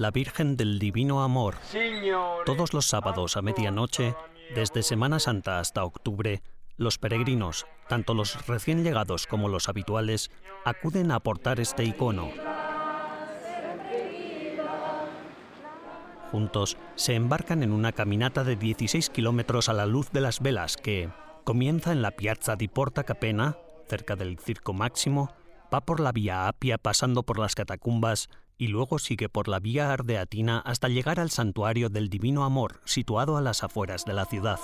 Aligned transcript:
La 0.00 0.10
Virgen 0.10 0.56
del 0.56 0.78
Divino 0.78 1.22
Amor. 1.22 1.56
Todos 2.46 2.72
los 2.72 2.86
sábados 2.86 3.36
a 3.36 3.42
medianoche, 3.42 4.14
desde 4.54 4.82
Semana 4.82 5.18
Santa 5.18 5.58
hasta 5.58 5.84
octubre, 5.84 6.42
los 6.78 6.96
peregrinos, 6.96 7.66
tanto 7.86 8.14
los 8.14 8.46
recién 8.46 8.82
llegados 8.82 9.26
como 9.26 9.50
los 9.50 9.68
habituales, 9.68 10.30
acuden 10.64 11.10
a 11.10 11.16
aportar 11.16 11.60
este 11.60 11.84
icono. 11.84 12.30
Juntos 16.32 16.78
se 16.94 17.14
embarcan 17.14 17.62
en 17.62 17.70
una 17.70 17.92
caminata 17.92 18.42
de 18.42 18.56
16 18.56 19.10
kilómetros 19.10 19.68
a 19.68 19.74
la 19.74 19.84
luz 19.84 20.10
de 20.12 20.22
las 20.22 20.40
velas 20.40 20.78
que 20.78 21.10
comienza 21.44 21.92
en 21.92 22.00
la 22.00 22.12
Piazza 22.12 22.56
di 22.56 22.68
Porta 22.68 23.04
Capena, 23.04 23.58
cerca 23.86 24.16
del 24.16 24.38
Circo 24.38 24.72
Máximo, 24.72 25.28
va 25.70 25.82
por 25.82 26.00
la 26.00 26.12
Vía 26.12 26.48
Apia 26.48 26.78
pasando 26.78 27.22
por 27.22 27.38
las 27.38 27.54
catacumbas 27.54 28.30
y 28.60 28.68
luego 28.68 28.98
sigue 28.98 29.30
por 29.30 29.48
la 29.48 29.58
Vía 29.58 29.90
Ardeatina 29.90 30.58
hasta 30.58 30.90
llegar 30.90 31.18
al 31.18 31.30
Santuario 31.30 31.88
del 31.88 32.10
Divino 32.10 32.44
Amor, 32.44 32.82
situado 32.84 33.38
a 33.38 33.40
las 33.40 33.64
afueras 33.64 34.04
de 34.04 34.12
la 34.12 34.26
ciudad. 34.26 34.60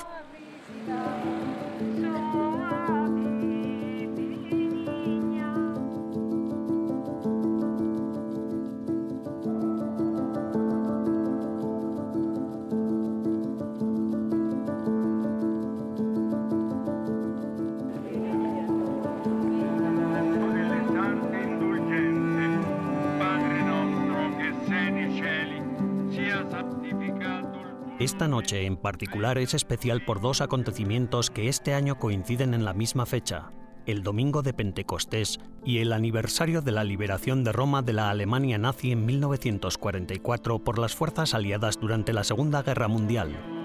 Esta 28.16 28.28
noche 28.28 28.65
en 28.65 28.78
particular 28.78 29.37
es 29.37 29.53
especial 29.53 30.03
por 30.03 30.22
dos 30.22 30.41
acontecimientos 30.41 31.28
que 31.28 31.50
este 31.50 31.75
año 31.75 31.99
coinciden 31.99 32.54
en 32.54 32.65
la 32.65 32.72
misma 32.72 33.04
fecha, 33.04 33.53
el 33.84 34.03
domingo 34.03 34.41
de 34.41 34.54
Pentecostés 34.54 35.38
y 35.66 35.81
el 35.81 35.93
aniversario 35.93 36.62
de 36.62 36.72
la 36.72 36.82
liberación 36.82 37.44
de 37.44 37.53
Roma 37.53 37.82
de 37.82 37.93
la 37.93 38.09
Alemania 38.09 38.56
nazi 38.56 38.93
en 38.93 39.04
1944 39.04 40.65
por 40.65 40.78
las 40.78 40.94
fuerzas 40.94 41.34
aliadas 41.34 41.78
durante 41.78 42.15
la 42.15 42.25
Segunda 42.25 42.62
Guerra 42.62 42.88
Mundial. 42.88 43.55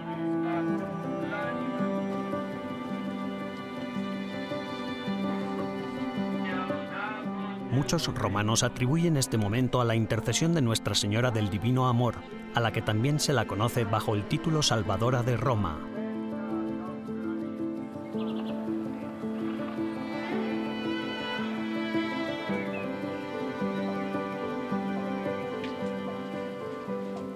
Muchos 7.82 8.14
romanos 8.14 8.62
atribuyen 8.62 9.18
este 9.18 9.40
momento 9.40 9.82
a 9.82 9.86
la 9.86 9.96
intercesión 9.96 10.54
de 10.54 10.62
Nuestra 10.62 10.94
Señora 10.94 11.32
del 11.32 11.50
Divino 11.50 11.88
Amor, 11.88 12.14
a 12.54 12.60
la 12.60 12.72
que 12.72 12.84
también 12.84 13.20
se 13.20 13.34
la 13.34 13.48
conoce 13.48 13.86
bajo 13.86 14.14
el 14.14 14.28
título 14.28 14.62
Salvadora 14.62 15.24
de 15.24 15.36
Roma. 15.36 15.80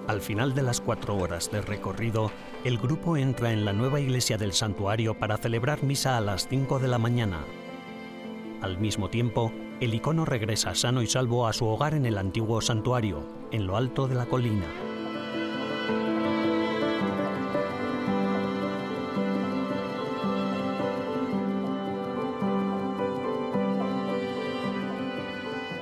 Al 0.06 0.20
final 0.20 0.54
de 0.54 0.62
las 0.62 0.80
cuatro 0.80 1.16
horas 1.16 1.50
de 1.50 1.60
recorrido, 1.60 2.30
el 2.62 2.78
grupo 2.78 3.16
entra 3.16 3.52
en 3.52 3.64
la 3.64 3.72
nueva 3.72 3.98
iglesia 3.98 4.38
del 4.38 4.52
santuario 4.52 5.18
para 5.18 5.38
celebrar 5.38 5.82
misa 5.82 6.16
a 6.16 6.20
las 6.20 6.46
5 6.46 6.78
de 6.78 6.86
la 6.86 6.98
mañana. 6.98 7.40
Al 8.62 8.78
mismo 8.78 9.10
tiempo, 9.10 9.52
el 9.80 9.94
icono 9.94 10.24
regresa 10.24 10.74
sano 10.74 11.02
y 11.02 11.06
salvo 11.06 11.46
a 11.46 11.52
su 11.52 11.66
hogar 11.66 11.94
en 11.94 12.06
el 12.06 12.16
antiguo 12.18 12.60
santuario, 12.60 13.22
en 13.50 13.66
lo 13.66 13.76
alto 13.76 14.08
de 14.08 14.14
la 14.14 14.26
colina. 14.26 14.66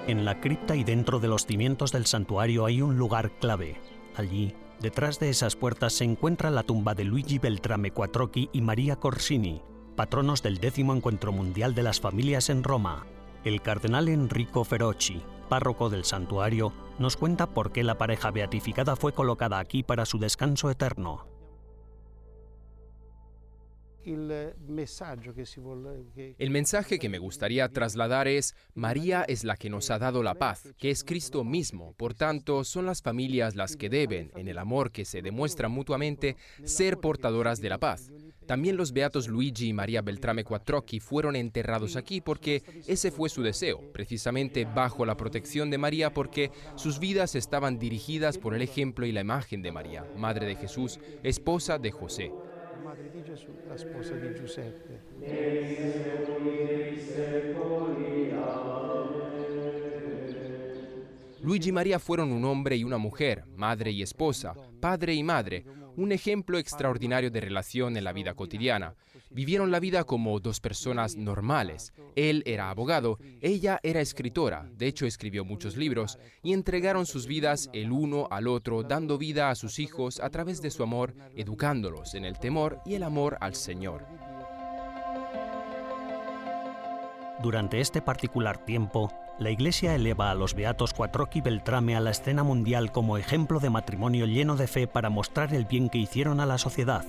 En 0.06 0.24
la 0.24 0.40
cripta 0.40 0.76
y 0.76 0.84
dentro 0.84 1.18
de 1.18 1.28
los 1.28 1.46
cimientos 1.46 1.92
del 1.92 2.06
santuario 2.06 2.66
hay 2.66 2.82
un 2.82 2.98
lugar 2.98 3.30
clave. 3.40 3.80
Allí, 4.16 4.54
detrás 4.80 5.18
de 5.18 5.30
esas 5.30 5.56
puertas, 5.56 5.94
se 5.94 6.04
encuentra 6.04 6.50
la 6.50 6.62
tumba 6.62 6.94
de 6.94 7.04
Luigi 7.04 7.38
Beltrame 7.38 7.90
Quattrocchi 7.90 8.50
y 8.52 8.60
María 8.60 8.96
Corsini, 8.96 9.62
patronos 9.96 10.42
del 10.42 10.58
décimo 10.58 10.94
encuentro 10.94 11.32
mundial 11.32 11.74
de 11.74 11.84
las 11.84 12.00
familias 12.00 12.50
en 12.50 12.64
Roma. 12.64 13.06
El 13.44 13.60
cardenal 13.60 14.08
Enrico 14.08 14.64
Ferocci, 14.64 15.22
párroco 15.48 15.90
del 15.90 16.04
santuario, 16.04 16.72
nos 16.98 17.16
cuenta 17.16 17.46
por 17.46 17.72
qué 17.72 17.82
la 17.84 17.98
pareja 17.98 18.30
beatificada 18.30 18.96
fue 18.96 19.12
colocada 19.12 19.58
aquí 19.58 19.82
para 19.82 20.06
su 20.06 20.18
descanso 20.18 20.70
eterno. 20.70 21.26
Che- 26.14 26.34
El 26.38 26.50
mensaje 26.50 26.98
que 26.98 27.08
me 27.08 27.18
gustaría 27.18 27.68
trasladar 27.70 28.28
es, 28.28 28.54
María 28.74 29.24
es 29.26 29.44
la 29.44 29.56
que 29.56 29.70
nos 29.70 29.90
ha 29.90 29.98
dado 29.98 30.22
la 30.22 30.34
paz, 30.34 30.74
que 30.76 30.90
es 30.90 31.04
Cristo 31.04 31.42
mismo. 31.42 31.94
Por 31.94 32.12
tanto, 32.12 32.64
son 32.64 32.84
las 32.84 33.00
familias 33.00 33.54
las 33.56 33.76
que 33.76 33.88
deben, 33.88 34.30
en 34.36 34.48
el 34.48 34.58
amor 34.58 34.90
que 34.92 35.06
se 35.06 35.22
demuestra 35.22 35.68
mutuamente, 35.68 36.36
ser 36.64 36.98
portadoras 36.98 37.62
de 37.62 37.68
la 37.70 37.78
paz. 37.78 38.10
También 38.46 38.76
los 38.76 38.92
beatos 38.92 39.28
Luigi 39.28 39.68
y 39.68 39.72
María 39.72 40.02
Beltrame 40.02 40.44
Quattrocchi 40.44 41.00
fueron 41.00 41.36
enterrados 41.36 41.96
aquí 41.96 42.20
porque 42.20 42.62
ese 42.86 43.10
fue 43.10 43.28
su 43.28 43.42
deseo, 43.42 43.80
precisamente 43.92 44.64
bajo 44.64 45.06
la 45.06 45.16
protección 45.16 45.70
de 45.70 45.78
María 45.78 46.12
porque 46.12 46.50
sus 46.76 46.98
vidas 46.98 47.34
estaban 47.34 47.78
dirigidas 47.78 48.38
por 48.38 48.54
el 48.54 48.62
ejemplo 48.62 49.06
y 49.06 49.12
la 49.12 49.20
imagen 49.20 49.62
de 49.62 49.72
María, 49.72 50.04
Madre 50.16 50.46
de 50.46 50.56
Jesús, 50.56 50.98
esposa 51.22 51.78
de 51.78 51.90
José. 51.90 52.32
Luigi 61.44 61.68
y 61.68 61.72
María 61.72 61.98
fueron 61.98 62.32
un 62.32 62.44
hombre 62.46 62.76
y 62.76 62.84
una 62.84 62.96
mujer, 62.96 63.44
madre 63.56 63.90
y 63.90 64.02
esposa, 64.02 64.54
padre 64.80 65.12
y 65.12 65.22
madre, 65.22 65.64
un 65.96 66.12
ejemplo 66.12 66.58
extraordinario 66.58 67.30
de 67.30 67.40
relación 67.40 67.96
en 67.96 68.04
la 68.04 68.12
vida 68.12 68.34
cotidiana. 68.34 68.94
Vivieron 69.30 69.70
la 69.70 69.80
vida 69.80 70.04
como 70.04 70.38
dos 70.40 70.60
personas 70.60 71.16
normales. 71.16 71.92
Él 72.14 72.42
era 72.46 72.70
abogado, 72.70 73.18
ella 73.40 73.80
era 73.82 74.00
escritora, 74.00 74.68
de 74.76 74.86
hecho 74.86 75.06
escribió 75.06 75.44
muchos 75.44 75.76
libros, 75.76 76.18
y 76.42 76.52
entregaron 76.52 77.06
sus 77.06 77.26
vidas 77.26 77.70
el 77.72 77.92
uno 77.92 78.28
al 78.30 78.48
otro, 78.48 78.82
dando 78.82 79.18
vida 79.18 79.50
a 79.50 79.54
sus 79.54 79.78
hijos 79.78 80.20
a 80.20 80.30
través 80.30 80.62
de 80.62 80.70
su 80.70 80.82
amor, 80.82 81.14
educándolos 81.36 82.14
en 82.14 82.24
el 82.24 82.38
temor 82.38 82.80
y 82.84 82.94
el 82.94 83.02
amor 83.02 83.36
al 83.40 83.54
Señor. 83.54 84.06
Durante 87.44 87.82
este 87.82 88.00
particular 88.00 88.56
tiempo, 88.56 89.12
la 89.38 89.50
Iglesia 89.50 89.94
eleva 89.94 90.30
a 90.30 90.34
los 90.34 90.54
beatos 90.54 90.94
Quattrocchi 90.94 91.42
Beltrame 91.42 91.94
a 91.94 92.00
la 92.00 92.10
escena 92.10 92.42
mundial 92.42 92.90
como 92.90 93.18
ejemplo 93.18 93.60
de 93.60 93.68
matrimonio 93.68 94.24
lleno 94.24 94.56
de 94.56 94.66
fe 94.66 94.86
para 94.86 95.10
mostrar 95.10 95.52
el 95.52 95.66
bien 95.66 95.90
que 95.90 95.98
hicieron 95.98 96.40
a 96.40 96.46
la 96.46 96.56
sociedad. 96.56 97.04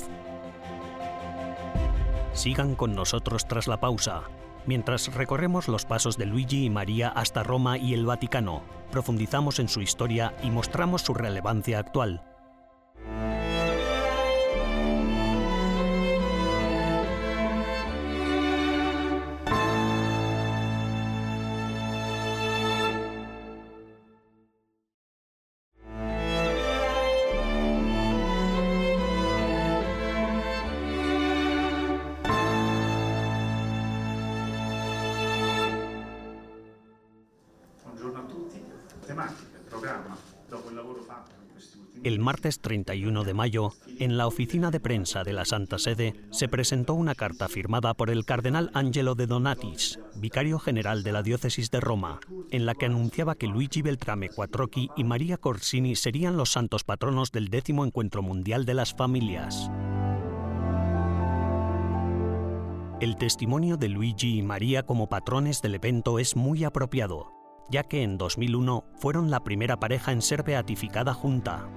Sigan 2.34 2.76
con 2.76 2.96
nosotros 2.96 3.48
tras 3.48 3.70
la 3.70 3.80
pausa, 3.80 4.24
mientras 4.66 5.14
recorremos 5.14 5.70
los 5.70 5.86
pasos 5.86 6.18
de 6.18 6.26
Luigi 6.26 6.66
y 6.66 6.70
María 6.70 7.08
hasta 7.08 7.42
Roma 7.42 7.78
y 7.78 7.94
el 7.94 8.06
Vaticano, 8.06 8.62
profundizamos 8.92 9.60
en 9.60 9.70
su 9.70 9.80
historia 9.80 10.36
y 10.44 10.52
mostramos 10.52 11.02
su 11.02 11.14
relevancia 11.14 11.80
actual. 11.80 12.35
El 42.06 42.20
martes 42.20 42.60
31 42.60 43.24
de 43.24 43.34
mayo, 43.34 43.72
en 43.98 44.16
la 44.16 44.28
oficina 44.28 44.70
de 44.70 44.80
prensa 44.80 45.24
de 45.24 45.34
la 45.34 45.44
Santa 45.44 45.80
Sede, 45.80 46.14
se 46.30 46.48
presentó 46.48 46.94
una 46.94 47.16
carta 47.16 47.48
firmada 47.48 47.96
por 47.96 48.12
el 48.12 48.26
cardenal 48.26 48.70
Angelo 48.76 49.16
de 49.16 49.26
Donatis, 49.26 50.00
vicario 50.16 50.60
general 50.60 51.02
de 51.02 51.12
la 51.12 51.24
diócesis 51.24 51.72
de 51.72 51.80
Roma, 51.80 52.20
en 52.52 52.68
la 52.68 52.76
que 52.76 52.86
anunciaba 52.86 53.34
que 53.34 53.48
Luigi 53.48 53.82
Beltrame 53.82 54.30
Quattrocchi 54.30 54.92
y 54.96 55.04
María 55.04 55.38
Corsini 55.38 55.96
serían 55.96 56.38
los 56.38 56.52
santos 56.52 56.84
patronos 56.84 57.32
del 57.32 57.48
décimo 57.48 57.84
encuentro 57.84 58.22
mundial 58.22 58.66
de 58.66 58.76
las 58.76 58.94
familias. 58.94 59.72
El 63.02 63.16
testimonio 63.18 63.78
de 63.78 63.90
Luigi 63.90 64.38
y 64.38 64.44
María 64.44 64.84
como 64.84 65.10
patrones 65.10 65.64
del 65.64 65.74
evento 65.74 66.20
es 66.20 66.36
muy 66.36 66.66
apropiado, 66.66 67.32
ya 67.72 67.82
que 67.82 68.04
en 68.04 68.20
2001 68.20 68.86
fueron 69.00 69.32
la 69.32 69.44
primera 69.44 69.80
pareja 69.80 70.12
en 70.12 70.22
ser 70.22 70.44
beatificada 70.44 71.16
junta. 71.16 71.68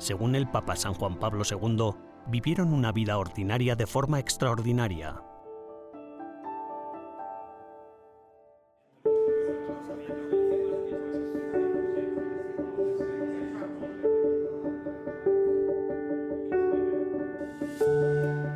Según 0.00 0.34
el 0.34 0.48
Papa 0.48 0.76
San 0.76 0.94
Juan 0.94 1.18
Pablo 1.18 1.42
II, 1.48 1.90
vivieron 2.26 2.72
una 2.72 2.90
vida 2.90 3.18
ordinaria 3.18 3.76
de 3.76 3.86
forma 3.86 4.18
extraordinaria. 4.18 5.22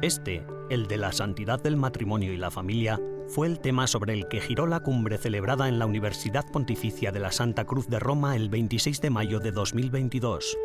Este, 0.00 0.47
el 0.70 0.87
de 0.87 0.97
la 0.97 1.12
santidad 1.12 1.62
del 1.62 1.76
matrimonio 1.76 2.32
y 2.32 2.38
la 2.38 2.50
familia, 2.50 2.99
fue 3.29 3.49
el 3.49 3.61
tema 3.61 3.87
sobre 3.87 4.14
el 4.14 4.29
que 4.29 4.40
giró 4.40 4.67
la 4.67 4.81
cumbre 4.81 5.19
celebrada 5.19 5.69
en 5.69 5.79
la 5.79 5.85
Universidad 5.85 6.50
Pontificia 6.50 7.12
de 7.12 7.20
la 7.20 7.32
Santa 7.32 7.67
Cruz 7.67 7.88
de 7.88 7.99
Roma 7.99 8.35
el 8.35 8.49
26 8.49 9.02
de 9.02 9.11
mayo 9.11 9.40
de 9.40 9.52
2022. 9.52 10.56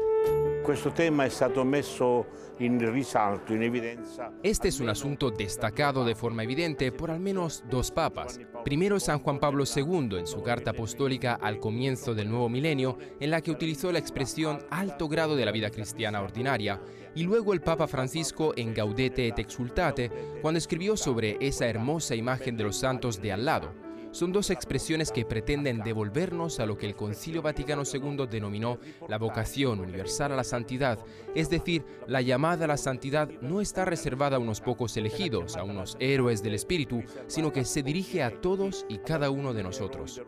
Este 4.43 4.67
es 4.67 4.79
un 4.79 4.89
asunto 4.89 5.31
destacado 5.31 6.05
de 6.05 6.15
forma 6.15 6.43
evidente 6.43 6.91
por 6.91 7.11
al 7.11 7.19
menos 7.19 7.63
dos 7.69 7.91
papas. 7.91 8.39
Primero 8.63 8.99
San 8.99 9.19
Juan 9.19 9.39
Pablo 9.39 9.63
II 9.63 10.17
en 10.17 10.27
su 10.27 10.43
carta 10.43 10.71
apostólica 10.71 11.35
al 11.35 11.59
comienzo 11.59 12.13
del 12.13 12.29
nuevo 12.29 12.49
milenio, 12.49 12.97
en 13.19 13.31
la 13.31 13.41
que 13.41 13.51
utilizó 13.51 13.91
la 13.91 13.99
expresión 13.99 14.59
alto 14.69 15.07
grado 15.07 15.35
de 15.35 15.45
la 15.45 15.51
vida 15.51 15.69
cristiana 15.69 16.21
ordinaria, 16.21 16.81
y 17.15 17.23
luego 17.23 17.53
el 17.53 17.61
Papa 17.61 17.87
Francisco 17.87 18.53
en 18.55 18.73
Gaudete 18.73 19.27
et 19.27 19.39
Exultate, 19.39 20.11
cuando 20.41 20.57
escribió 20.57 20.95
sobre 20.97 21.37
esa 21.39 21.67
hermosa 21.67 22.15
imagen 22.15 22.57
de 22.57 22.65
los 22.65 22.77
santos 22.77 23.21
de 23.21 23.31
al 23.31 23.45
lado 23.45 23.88
son 24.11 24.31
dos 24.31 24.49
expresiones 24.49 25.11
que 25.11 25.25
pretenden 25.25 25.79
devolvernos 25.79 26.59
a 26.59 26.65
lo 26.65 26.77
que 26.77 26.87
el 26.87 26.95
Concilio 26.95 27.41
Vaticano 27.41 27.83
II 27.91 28.27
denominó 28.29 28.79
la 29.07 29.17
vocación 29.17 29.79
universal 29.79 30.31
a 30.31 30.35
la 30.35 30.43
santidad, 30.43 30.99
es 31.35 31.49
decir, 31.49 31.85
la 32.07 32.21
llamada 32.21 32.65
a 32.65 32.67
la 32.67 32.77
santidad 32.77 33.29
no 33.41 33.61
está 33.61 33.85
reservada 33.85 34.37
a 34.37 34.39
unos 34.39 34.61
pocos 34.61 34.97
elegidos, 34.97 35.57
a 35.57 35.63
unos 35.63 35.97
héroes 35.99 36.41
del 36.43 36.55
Espíritu, 36.55 37.03
sino 37.27 37.51
que 37.51 37.65
se 37.65 37.83
dirige 37.83 38.23
a 38.23 38.41
todos 38.41 38.85
y 38.89 38.99
cada 38.99 39.29
uno 39.29 39.53
de 39.53 39.63
nosotros. 39.63 40.21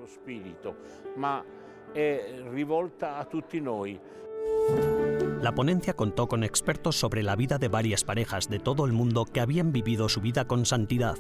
La 5.42 5.56
ponencia 5.56 5.94
contó 5.94 6.28
con 6.28 6.44
expertos 6.44 7.00
sobre 7.00 7.24
la 7.24 7.36
vida 7.36 7.58
de 7.58 7.68
varias 7.68 8.04
parejas 8.04 8.48
de 8.48 8.60
todo 8.60 8.86
el 8.86 8.94
mundo 8.94 9.26
que 9.26 9.40
habían 9.40 9.72
vivido 9.72 10.08
su 10.08 10.22
vida 10.22 10.46
con 10.46 10.66
santidad 10.66 11.18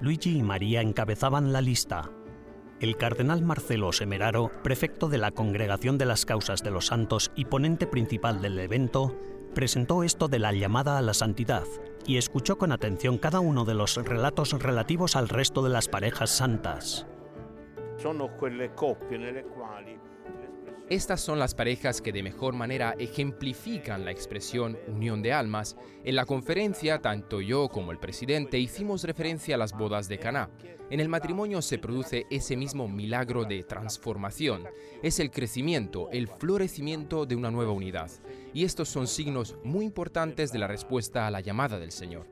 Luigi 0.00 0.38
y 0.38 0.42
María 0.42 0.80
encabezaban 0.80 1.52
la 1.52 1.60
lista. 1.60 2.10
El 2.80 2.96
cardenal 2.96 3.42
Marcelo 3.42 3.92
Semeraro, 3.92 4.52
prefecto 4.62 5.08
de 5.08 5.18
la 5.18 5.32
Congregación 5.32 5.98
de 5.98 6.06
las 6.06 6.24
Causas 6.24 6.62
de 6.62 6.70
los 6.70 6.86
Santos 6.86 7.32
y 7.34 7.46
ponente 7.46 7.88
principal 7.88 8.40
del 8.40 8.58
evento, 8.60 9.18
presentó 9.54 10.04
esto 10.04 10.28
de 10.28 10.38
la 10.38 10.52
llamada 10.52 10.98
a 10.98 11.02
la 11.02 11.14
santidad 11.14 11.64
y 12.06 12.16
escuchó 12.16 12.58
con 12.58 12.70
atención 12.70 13.18
cada 13.18 13.40
uno 13.40 13.64
de 13.64 13.74
los 13.74 13.96
relatos 13.96 14.52
relativos 14.52 15.16
al 15.16 15.28
resto 15.28 15.62
de 15.64 15.70
las 15.70 15.88
parejas 15.88 16.30
santas. 16.30 17.06
Estas 20.90 21.20
son 21.20 21.38
las 21.38 21.54
parejas 21.54 22.00
que 22.00 22.12
de 22.12 22.22
mejor 22.22 22.54
manera 22.54 22.94
ejemplifican 22.98 24.06
la 24.06 24.10
expresión 24.10 24.78
unión 24.86 25.20
de 25.20 25.34
almas. 25.34 25.76
En 26.02 26.16
la 26.16 26.24
conferencia, 26.24 27.02
tanto 27.02 27.42
yo 27.42 27.68
como 27.68 27.92
el 27.92 27.98
presidente 27.98 28.58
hicimos 28.58 29.04
referencia 29.04 29.56
a 29.56 29.58
las 29.58 29.74
bodas 29.74 30.08
de 30.08 30.18
Caná. 30.18 30.48
En 30.88 31.00
el 31.00 31.10
matrimonio 31.10 31.60
se 31.60 31.76
produce 31.76 32.24
ese 32.30 32.56
mismo 32.56 32.88
milagro 32.88 33.44
de 33.44 33.64
transformación. 33.64 34.64
Es 35.02 35.20
el 35.20 35.30
crecimiento, 35.30 36.08
el 36.10 36.26
florecimiento 36.26 37.26
de 37.26 37.36
una 37.36 37.50
nueva 37.50 37.72
unidad. 37.72 38.10
Y 38.54 38.64
estos 38.64 38.88
son 38.88 39.06
signos 39.06 39.56
muy 39.64 39.84
importantes 39.84 40.52
de 40.52 40.58
la 40.58 40.68
respuesta 40.68 41.26
a 41.26 41.30
la 41.30 41.40
llamada 41.40 41.78
del 41.78 41.92
Señor. 41.92 42.26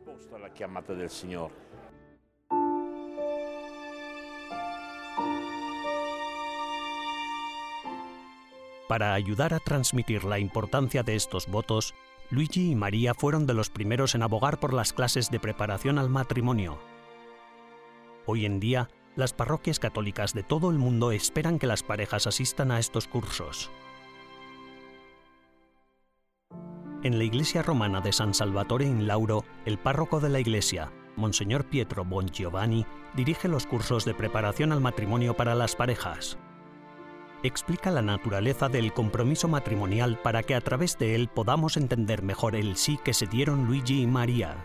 Para 8.88 9.14
ayudar 9.14 9.52
a 9.52 9.58
transmitir 9.58 10.24
la 10.24 10.38
importancia 10.38 11.02
de 11.02 11.16
estos 11.16 11.48
votos, 11.48 11.94
Luigi 12.30 12.70
y 12.70 12.74
María 12.76 13.14
fueron 13.14 13.46
de 13.46 13.54
los 13.54 13.68
primeros 13.68 14.14
en 14.14 14.22
abogar 14.22 14.60
por 14.60 14.72
las 14.72 14.92
clases 14.92 15.30
de 15.30 15.40
preparación 15.40 15.98
al 15.98 16.08
matrimonio. 16.08 16.78
Hoy 18.26 18.46
en 18.46 18.60
día, 18.60 18.88
las 19.16 19.32
parroquias 19.32 19.80
católicas 19.80 20.34
de 20.34 20.44
todo 20.44 20.70
el 20.70 20.78
mundo 20.78 21.10
esperan 21.10 21.58
que 21.58 21.66
las 21.66 21.82
parejas 21.82 22.26
asistan 22.26 22.70
a 22.70 22.78
estos 22.78 23.08
cursos. 23.08 23.70
En 27.02 27.18
la 27.18 27.24
iglesia 27.24 27.62
romana 27.62 28.00
de 28.00 28.12
San 28.12 28.34
Salvatore 28.34 28.84
in 28.84 29.06
Lauro, 29.06 29.44
el 29.64 29.78
párroco 29.78 30.20
de 30.20 30.28
la 30.28 30.40
iglesia, 30.40 30.92
Monseñor 31.16 31.66
Pietro 31.66 32.04
Bongiovanni, 32.04 32.86
dirige 33.14 33.48
los 33.48 33.66
cursos 33.66 34.04
de 34.04 34.14
preparación 34.14 34.72
al 34.72 34.80
matrimonio 34.80 35.34
para 35.34 35.54
las 35.54 35.76
parejas 35.76 36.38
explica 37.46 37.90
la 37.90 38.02
naturaleza 38.02 38.68
del 38.68 38.92
compromiso 38.92 39.48
matrimonial 39.48 40.18
para 40.22 40.42
que 40.42 40.54
a 40.54 40.60
través 40.60 40.98
de 40.98 41.14
él 41.14 41.28
podamos 41.28 41.76
entender 41.76 42.22
mejor 42.22 42.54
el 42.56 42.76
sí 42.76 42.98
que 43.04 43.14
se 43.14 43.26
dieron 43.26 43.66
Luigi 43.66 44.02
y 44.02 44.06
María. 44.06 44.56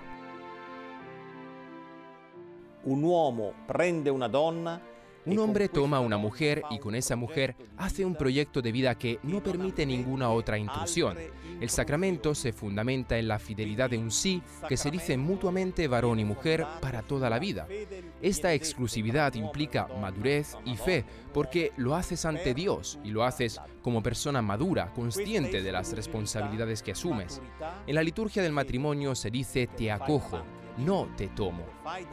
Un 2.83 3.03
uomo 3.03 3.53
prende 3.67 4.09
una 4.11 4.27
donna 4.27 4.81
un 5.25 5.39
hombre 5.39 5.69
toma 5.69 5.97
a 5.97 6.01
una 6.01 6.17
mujer 6.17 6.63
y 6.71 6.79
con 6.79 6.95
esa 6.95 7.15
mujer 7.15 7.55
hace 7.77 8.05
un 8.05 8.15
proyecto 8.15 8.61
de 8.61 8.71
vida 8.71 8.95
que 8.95 9.19
no 9.23 9.41
permite 9.41 9.85
ninguna 9.85 10.29
otra 10.31 10.57
intrusión. 10.57 11.17
El 11.59 11.69
sacramento 11.69 12.33
se 12.33 12.53
fundamenta 12.53 13.19
en 13.19 13.27
la 13.27 13.37
fidelidad 13.37 13.89
de 13.89 13.99
un 13.99 14.09
sí 14.09 14.41
que 14.67 14.77
se 14.77 14.89
dice 14.89 15.17
mutuamente 15.17 15.87
varón 15.87 16.19
y 16.19 16.25
mujer 16.25 16.65
para 16.81 17.03
toda 17.03 17.29
la 17.29 17.37
vida. 17.37 17.67
Esta 18.21 18.53
exclusividad 18.53 19.33
implica 19.35 19.87
madurez 19.99 20.57
y 20.65 20.75
fe 20.75 21.05
porque 21.33 21.71
lo 21.77 21.95
haces 21.95 22.25
ante 22.25 22.55
Dios 22.55 22.97
y 23.03 23.11
lo 23.11 23.23
haces 23.23 23.59
como 23.83 24.01
persona 24.01 24.41
madura, 24.41 24.91
consciente 24.93 25.61
de 25.61 25.71
las 25.71 25.93
responsabilidades 25.93 26.81
que 26.81 26.93
asumes. 26.93 27.41
En 27.85 27.95
la 27.95 28.03
liturgia 28.03 28.41
del 28.41 28.53
matrimonio 28.53 29.13
se 29.13 29.29
dice 29.29 29.67
te 29.67 29.91
acojo, 29.91 30.41
no 30.77 31.09
te 31.15 31.27
tomo. 31.27 31.65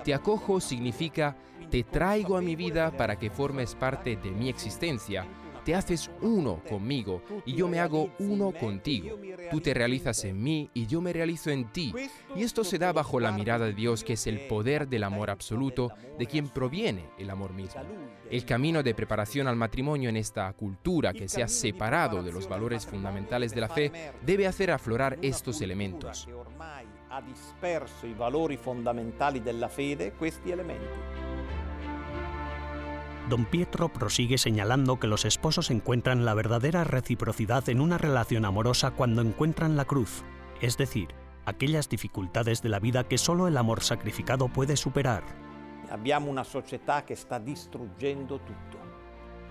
Te 0.04 0.12
acojo 0.12 0.60
significa 0.60 1.36
te 1.70 1.84
traigo 1.84 2.37
a 2.37 2.40
mi 2.40 2.56
vida 2.56 2.90
para 2.96 3.18
que 3.18 3.30
formes 3.30 3.75
parte 3.75 4.16
de 4.16 4.30
mi 4.30 4.48
existencia. 4.48 5.26
Te 5.64 5.75
haces 5.75 6.10
uno 6.22 6.62
conmigo 6.66 7.22
y 7.44 7.52
yo 7.52 7.68
me 7.68 7.78
hago 7.78 8.10
uno 8.20 8.52
contigo. 8.52 9.18
Tú 9.50 9.60
te 9.60 9.75
realizas 9.75 10.25
en 10.25 10.42
mí 10.42 10.70
y 10.72 10.87
yo 10.87 11.02
me 11.02 11.12
realizo 11.12 11.50
en 11.50 11.70
ti. 11.70 11.92
Y 12.34 12.42
esto 12.42 12.64
se 12.64 12.78
da 12.78 12.90
bajo 12.90 13.20
la 13.20 13.32
mirada 13.32 13.66
de 13.66 13.75
Dios 13.75 14.02
que 14.02 14.14
es 14.14 14.26
el 14.26 14.46
poder 14.46 14.88
del 14.88 15.04
amor 15.04 15.28
absoluto 15.28 15.90
de 16.18 16.25
quien 16.25 16.48
proviene 16.48 17.10
el 17.18 17.28
amor 17.28 17.52
mismo. 17.52 17.82
El 18.30 18.46
camino 18.46 18.82
de 18.82 18.94
preparación 18.94 19.46
al 19.46 19.56
matrimonio 19.56 20.08
en 20.08 20.16
esta 20.16 20.50
cultura 20.54 21.12
que 21.12 21.28
se 21.28 21.42
ha 21.42 21.48
separado 21.48 22.22
de 22.22 22.32
los 22.32 22.48
valores 22.48 22.87
fundamentales 22.87 23.54
de 23.54 23.60
la 23.60 23.68
fe 23.68 23.92
debe 24.25 24.46
hacer 24.46 24.70
aflorar 24.70 25.18
estos 25.20 25.60
elementos. 25.60 26.28
Don 33.28 33.44
Pietro 33.44 33.92
prosigue 33.92 34.38
señalando 34.38 34.99
que 34.99 35.06
los 35.06 35.26
esposos 35.26 35.70
encuentran 35.70 36.25
la 36.25 36.32
verdadera 36.32 36.85
reciprocidad 36.85 37.68
en 37.68 37.82
una 37.82 37.99
relación 37.99 38.47
amorosa 38.47 38.92
cuando 38.92 39.20
encuentran 39.20 39.76
la 39.76 39.85
cruz, 39.85 40.25
es 40.62 40.78
decir, 40.78 41.08
aquellas 41.44 41.90
dificultades 41.90 42.62
de 42.62 42.70
la 42.70 42.80
vida 42.80 43.04
que 43.04 43.18
solo 43.18 43.47
el 43.47 43.58
amor 43.58 43.82
sacrificado 43.82 44.49
puede 44.49 44.78
superar. 44.78 45.25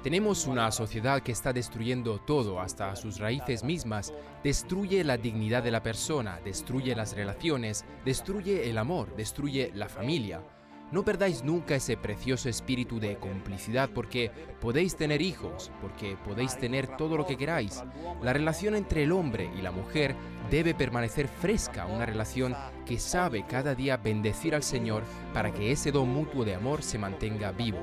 Tenemos 0.02 0.48
una 0.48 0.72
sociedad 0.72 1.22
que 1.22 1.32
está 1.32 1.54
destruyendo 1.54 2.20
todo, 2.20 2.60
hasta 2.60 2.96
sus 2.96 3.20
raíces 3.20 3.64
mismas. 3.64 4.14
Destruye 4.44 5.04
la 5.04 5.18
dignidad 5.18 5.62
de 5.62 5.72
la 5.72 5.84
persona, 5.84 6.40
destruye 6.44 6.96
las 6.96 7.16
relaciones, 7.16 7.86
destruye 8.06 8.70
el 8.70 8.78
amor, 8.78 9.16
destruye 9.16 9.72
la 9.76 9.90
familia. 9.90 10.42
No 10.90 11.04
perdáis 11.04 11.44
nunca 11.44 11.76
ese 11.76 11.98
precioso 11.98 12.48
espíritu 12.48 13.00
de 13.00 13.18
complicidad 13.18 13.90
porque 13.94 14.32
podéis 14.62 14.96
tener 14.96 15.22
hijos, 15.22 15.70
porque 15.82 16.16
podéis 16.24 16.58
tener 16.58 16.88
todo 16.96 17.18
lo 17.18 17.26
que 17.26 17.36
queráis. 17.36 17.84
La 18.22 18.32
relación 18.32 18.74
entre 18.74 19.04
el 19.04 19.12
hombre 19.12 19.50
y 19.58 19.62
la 19.62 19.72
mujer 19.72 20.16
debe 20.50 20.74
permanecer 20.74 21.28
fresca, 21.28 21.88
una 21.88 22.06
relación 22.06 22.56
que 22.86 23.00
sabe 23.00 23.46
cada 23.46 23.76
día 23.76 23.98
bendecir 23.98 24.56
al 24.56 24.64
Señor 24.64 25.04
para 25.34 25.52
que 25.52 25.74
ese 25.74 25.92
don 25.92 26.08
mutuo 26.08 26.46
de 26.46 26.56
amor 26.56 26.82
se 26.82 26.98
mantenga 26.98 27.52
vivo. 27.52 27.80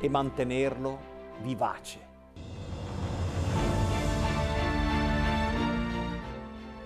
Y 0.00 0.08
mantenerlo 0.08 0.98
vivace. 1.44 2.13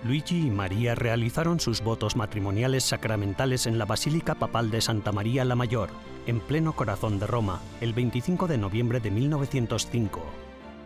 Luigi 0.01 0.47
y 0.47 0.49
María 0.49 0.95
realizaron 0.95 1.59
sus 1.59 1.81
votos 1.81 2.15
matrimoniales 2.15 2.85
sacramentales 2.85 3.65
en 3.65 3.77
la 3.77 3.83
Basílica 3.83 4.35
Papal 4.35 4.71
de 4.71 4.79
Santa 4.79 5.11
María 5.11 5.43
la 5.43 5.55
Mayor, 5.55 5.89
en 6.25 6.39
pleno 6.39 6.73
corazón 6.73 7.19
de 7.19 7.27
Roma, 7.27 7.59
el 7.81 7.91
25 7.91 8.47
de 8.47 8.57
noviembre 8.57 9.01
de 9.01 9.11
1905. 9.11 10.21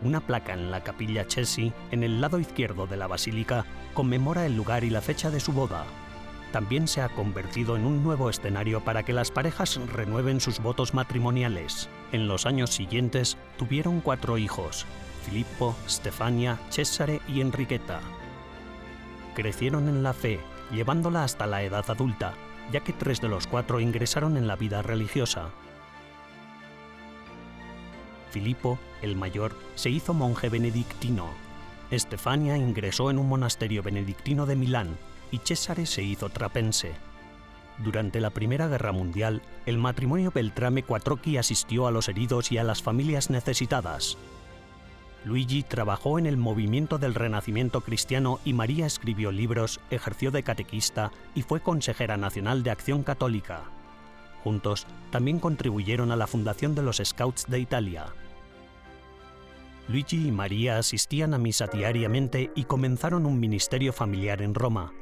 Una 0.02 0.20
placa 0.20 0.52
en 0.52 0.72
la 0.72 0.82
capilla 0.82 1.28
Chesi, 1.28 1.72
en 1.92 2.02
el 2.02 2.20
lado 2.20 2.40
izquierdo 2.40 2.88
de 2.88 2.96
la 2.96 3.06
basílica, 3.06 3.64
conmemora 3.94 4.46
el 4.46 4.56
lugar 4.56 4.82
y 4.82 4.90
la 4.90 5.00
fecha 5.00 5.30
de 5.30 5.38
su 5.38 5.52
boda. 5.52 5.84
También 6.50 6.88
se 6.88 7.00
ha 7.00 7.08
convertido 7.08 7.76
en 7.76 7.84
un 7.84 8.02
nuevo 8.02 8.28
escenario 8.28 8.82
para 8.82 9.04
que 9.04 9.12
las 9.12 9.30
parejas 9.30 9.78
renueven 9.92 10.40
sus 10.40 10.58
votos 10.58 10.92
matrimoniales. 10.92 11.88
En 12.10 12.26
los 12.26 12.46
años 12.46 12.70
siguientes 12.70 13.36
tuvieron 13.58 14.00
cuatro 14.00 14.38
hijos, 14.38 14.86
Filippo, 15.24 15.76
Stefania, 15.88 16.58
Cesare 16.70 17.20
y 17.28 17.40
Enriqueta. 17.40 18.00
Crecieron 19.34 19.88
en 19.88 20.02
la 20.02 20.12
fe, 20.12 20.40
llevándola 20.72 21.24
hasta 21.24 21.46
la 21.46 21.62
edad 21.62 21.84
adulta, 21.88 22.34
ya 22.72 22.80
que 22.80 22.92
tres 22.92 23.20
de 23.20 23.28
los 23.28 23.46
cuatro 23.46 23.80
ingresaron 23.80 24.36
en 24.36 24.46
la 24.46 24.56
vida 24.56 24.82
religiosa. 24.82 25.50
Filippo, 28.30 28.78
el 29.02 29.16
mayor, 29.16 29.56
se 29.74 29.90
hizo 29.90 30.14
monje 30.14 30.48
benedictino. 30.48 31.28
Estefania 31.90 32.56
ingresó 32.56 33.10
en 33.10 33.18
un 33.18 33.28
monasterio 33.28 33.82
benedictino 33.82 34.46
de 34.46 34.56
Milán 34.56 34.96
y 35.30 35.38
Cesare 35.38 35.86
se 35.86 36.02
hizo 36.02 36.28
trapense. 36.28 36.92
Durante 37.78 38.20
la 38.20 38.30
Primera 38.30 38.68
Guerra 38.68 38.92
Mundial, 38.92 39.42
el 39.66 39.78
matrimonio 39.78 40.30
Beltrame 40.32 40.84
Quattrocchi 40.84 41.36
asistió 41.38 41.86
a 41.86 41.90
los 41.90 42.08
heridos 42.08 42.52
y 42.52 42.58
a 42.58 42.64
las 42.64 42.82
familias 42.82 43.30
necesitadas. 43.30 44.16
Luigi 45.24 45.62
trabajó 45.62 46.18
en 46.18 46.26
el 46.26 46.36
movimiento 46.36 46.98
del 46.98 47.14
Renacimiento 47.14 47.80
cristiano 47.80 48.40
y 48.44 48.52
María 48.52 48.84
escribió 48.84 49.32
libros, 49.32 49.80
ejerció 49.90 50.30
de 50.30 50.42
catequista 50.42 51.12
y 51.34 51.42
fue 51.42 51.60
consejera 51.60 52.18
nacional 52.18 52.62
de 52.62 52.70
Acción 52.70 53.02
Católica. 53.02 53.62
Juntos 54.42 54.86
también 55.10 55.38
contribuyeron 55.40 56.12
a 56.12 56.16
la 56.16 56.26
fundación 56.26 56.74
de 56.74 56.82
los 56.82 57.00
Scouts 57.02 57.46
de 57.48 57.58
Italia. 57.58 58.06
Luigi 59.88 60.28
y 60.28 60.30
María 60.30 60.76
asistían 60.78 61.32
a 61.32 61.38
misa 61.38 61.66
diariamente 61.66 62.50
y 62.54 62.64
comenzaron 62.64 63.24
un 63.24 63.40
ministerio 63.40 63.94
familiar 63.94 64.42
en 64.42 64.54
Roma. 64.54 64.92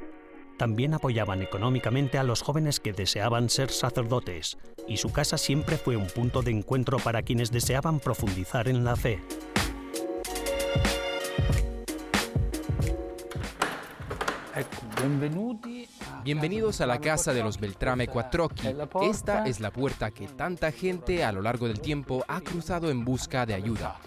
También 0.57 0.93
apoyaban 0.93 1.41
económicamente 1.41 2.17
a 2.17 2.23
los 2.23 2.41
jóvenes 2.41 2.79
que 2.79 2.93
deseaban 2.93 3.49
ser 3.49 3.71
sacerdotes, 3.71 4.57
y 4.87 4.97
su 4.97 5.11
casa 5.11 5.37
siempre 5.37 5.77
fue 5.77 5.97
un 5.97 6.07
punto 6.07 6.41
de 6.41 6.51
encuentro 6.51 6.97
para 6.99 7.23
quienes 7.23 7.51
deseaban 7.51 7.99
profundizar 7.99 8.69
en 8.69 8.85
la 8.85 8.95
fe. 8.95 9.19
Bienvenidos 16.23 16.79
a 16.79 16.85
la 16.85 16.99
casa 16.99 17.33
de 17.33 17.43
los 17.43 17.59
Beltrame 17.59 18.07
Quattrocchi. 18.07 18.69
Esta 19.01 19.45
es 19.45 19.59
la 19.59 19.71
puerta 19.71 20.11
que 20.11 20.27
tanta 20.27 20.71
gente 20.71 21.25
a 21.25 21.33
lo 21.33 21.41
largo 21.41 21.67
del 21.67 21.81
tiempo 21.81 22.23
ha 22.27 22.39
cruzado 22.39 22.89
en 22.89 23.03
busca 23.03 23.45
de 23.45 23.53
ayuda. 23.53 23.99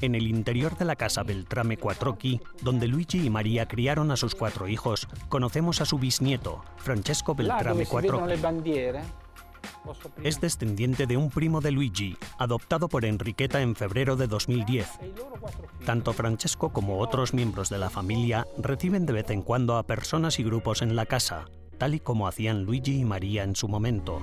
En 0.00 0.14
el 0.14 0.26
interior 0.26 0.76
de 0.78 0.86
la 0.86 0.96
casa 0.96 1.22
Beltrame 1.22 1.76
Quattrocchi, 1.76 2.40
donde 2.62 2.88
Luigi 2.88 3.26
y 3.26 3.30
María 3.30 3.66
criaron 3.68 4.10
a 4.10 4.16
sus 4.16 4.34
cuatro 4.34 4.66
hijos, 4.66 5.08
conocemos 5.28 5.82
a 5.82 5.84
su 5.84 5.98
bisnieto, 5.98 6.64
Francesco 6.78 7.34
Beltrame 7.34 7.84
Quattrocchi. 7.84 8.32
Es 10.22 10.40
descendiente 10.40 11.06
de 11.06 11.16
un 11.16 11.28
primo 11.30 11.60
de 11.60 11.72
Luigi, 11.72 12.16
adoptado 12.38 12.88
por 12.88 13.04
Enriqueta 13.04 13.60
en 13.60 13.74
febrero 13.74 14.16
de 14.16 14.26
2010. 14.26 14.88
Tanto 15.84 16.12
Francesco 16.12 16.72
como 16.72 16.98
otros 16.98 17.34
miembros 17.34 17.68
de 17.68 17.78
la 17.78 17.90
familia 17.90 18.46
reciben 18.56 19.04
de 19.04 19.14
vez 19.14 19.30
en 19.30 19.42
cuando 19.42 19.76
a 19.76 19.82
personas 19.82 20.38
y 20.38 20.44
grupos 20.44 20.80
en 20.80 20.94
la 20.94 21.06
casa, 21.06 21.46
tal 21.76 21.94
y 21.94 22.00
como 22.00 22.28
hacían 22.28 22.62
Luigi 22.62 23.00
y 23.00 23.04
María 23.04 23.42
en 23.42 23.56
su 23.56 23.66
momento. 23.66 24.20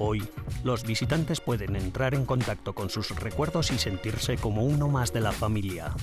Hoy, 0.00 0.28
los 0.64 0.82
visitantes 0.82 1.40
pueden 1.40 1.76
entrar 1.76 2.14
en 2.14 2.26
contacto 2.26 2.74
con 2.74 2.90
sus 2.90 3.14
recuerdos 3.20 3.70
y 3.70 3.78
sentirse 3.78 4.36
como 4.36 4.64
uno 4.64 4.88
más 4.88 5.12
de 5.12 5.20
la 5.20 5.30
familia. 5.30 5.94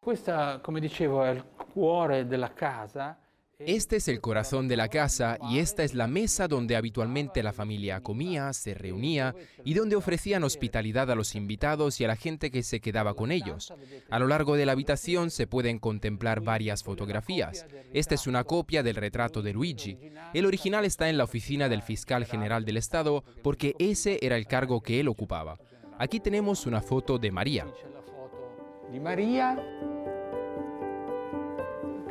Questa, 0.00 0.60
come 0.62 0.80
dicevo, 0.80 1.24
è 1.24 1.30
il 1.32 1.44
cuore 1.72 2.26
della 2.26 2.54
casa. 2.54 3.18
Este 3.58 3.96
es 3.96 4.08
el 4.08 4.20
corazón 4.20 4.68
de 4.68 4.76
la 4.76 4.88
casa 4.88 5.38
y 5.50 5.60
esta 5.60 5.82
es 5.82 5.94
la 5.94 6.06
mesa 6.06 6.46
donde 6.46 6.76
habitualmente 6.76 7.42
la 7.42 7.54
familia 7.54 8.02
comía, 8.02 8.52
se 8.52 8.74
reunía 8.74 9.34
y 9.64 9.72
donde 9.72 9.96
ofrecían 9.96 10.44
hospitalidad 10.44 11.10
a 11.10 11.14
los 11.14 11.34
invitados 11.34 11.98
y 11.98 12.04
a 12.04 12.08
la 12.08 12.16
gente 12.16 12.50
que 12.50 12.62
se 12.62 12.80
quedaba 12.80 13.14
con 13.14 13.32
ellos. 13.32 13.72
A 14.10 14.18
lo 14.18 14.26
largo 14.26 14.56
de 14.56 14.66
la 14.66 14.72
habitación 14.72 15.30
se 15.30 15.46
pueden 15.46 15.78
contemplar 15.78 16.42
varias 16.42 16.84
fotografías. 16.84 17.64
Esta 17.94 18.14
es 18.14 18.26
una 18.26 18.44
copia 18.44 18.82
del 18.82 18.96
retrato 18.96 19.40
de 19.40 19.54
Luigi. 19.54 19.98
El 20.34 20.44
original 20.44 20.84
está 20.84 21.08
en 21.08 21.16
la 21.16 21.24
oficina 21.24 21.70
del 21.70 21.80
fiscal 21.80 22.26
general 22.26 22.66
del 22.66 22.76
Estado 22.76 23.24
porque 23.42 23.74
ese 23.78 24.18
era 24.20 24.36
el 24.36 24.46
cargo 24.46 24.82
que 24.82 25.00
él 25.00 25.08
ocupaba. 25.08 25.58
Aquí 25.98 26.20
tenemos 26.20 26.66
una 26.66 26.82
foto 26.82 27.18
de 27.18 27.32
María. 27.32 27.66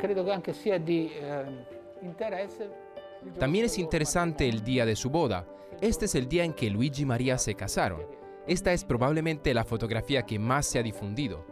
Credo 0.06 0.22
che 0.22 0.30
anche 0.30 0.52
sia 0.52 0.78
di 0.78 1.10
eh, 1.12 1.44
interesse. 2.02 2.70
También 3.38 3.64
es 3.64 3.76
interesante 3.78 4.48
el 4.48 4.62
día 4.62 4.86
de 4.86 4.94
su 4.94 5.10
boda. 5.10 5.44
Este 5.80 6.04
es 6.04 6.14
el 6.14 6.28
día 6.28 6.44
en 6.44 6.52
que 6.52 6.70
Luigi 6.70 7.02
y 7.02 7.04
María 7.04 7.38
se 7.38 7.54
casaron. 7.54 8.06
Esta 8.46 8.72
es 8.72 8.84
probablemente 8.84 9.52
la 9.52 9.64
fotografía 9.64 10.22
que 10.22 10.38
más 10.38 10.66
se 10.66 10.78
ha 10.78 10.82
difundido. 10.82 11.44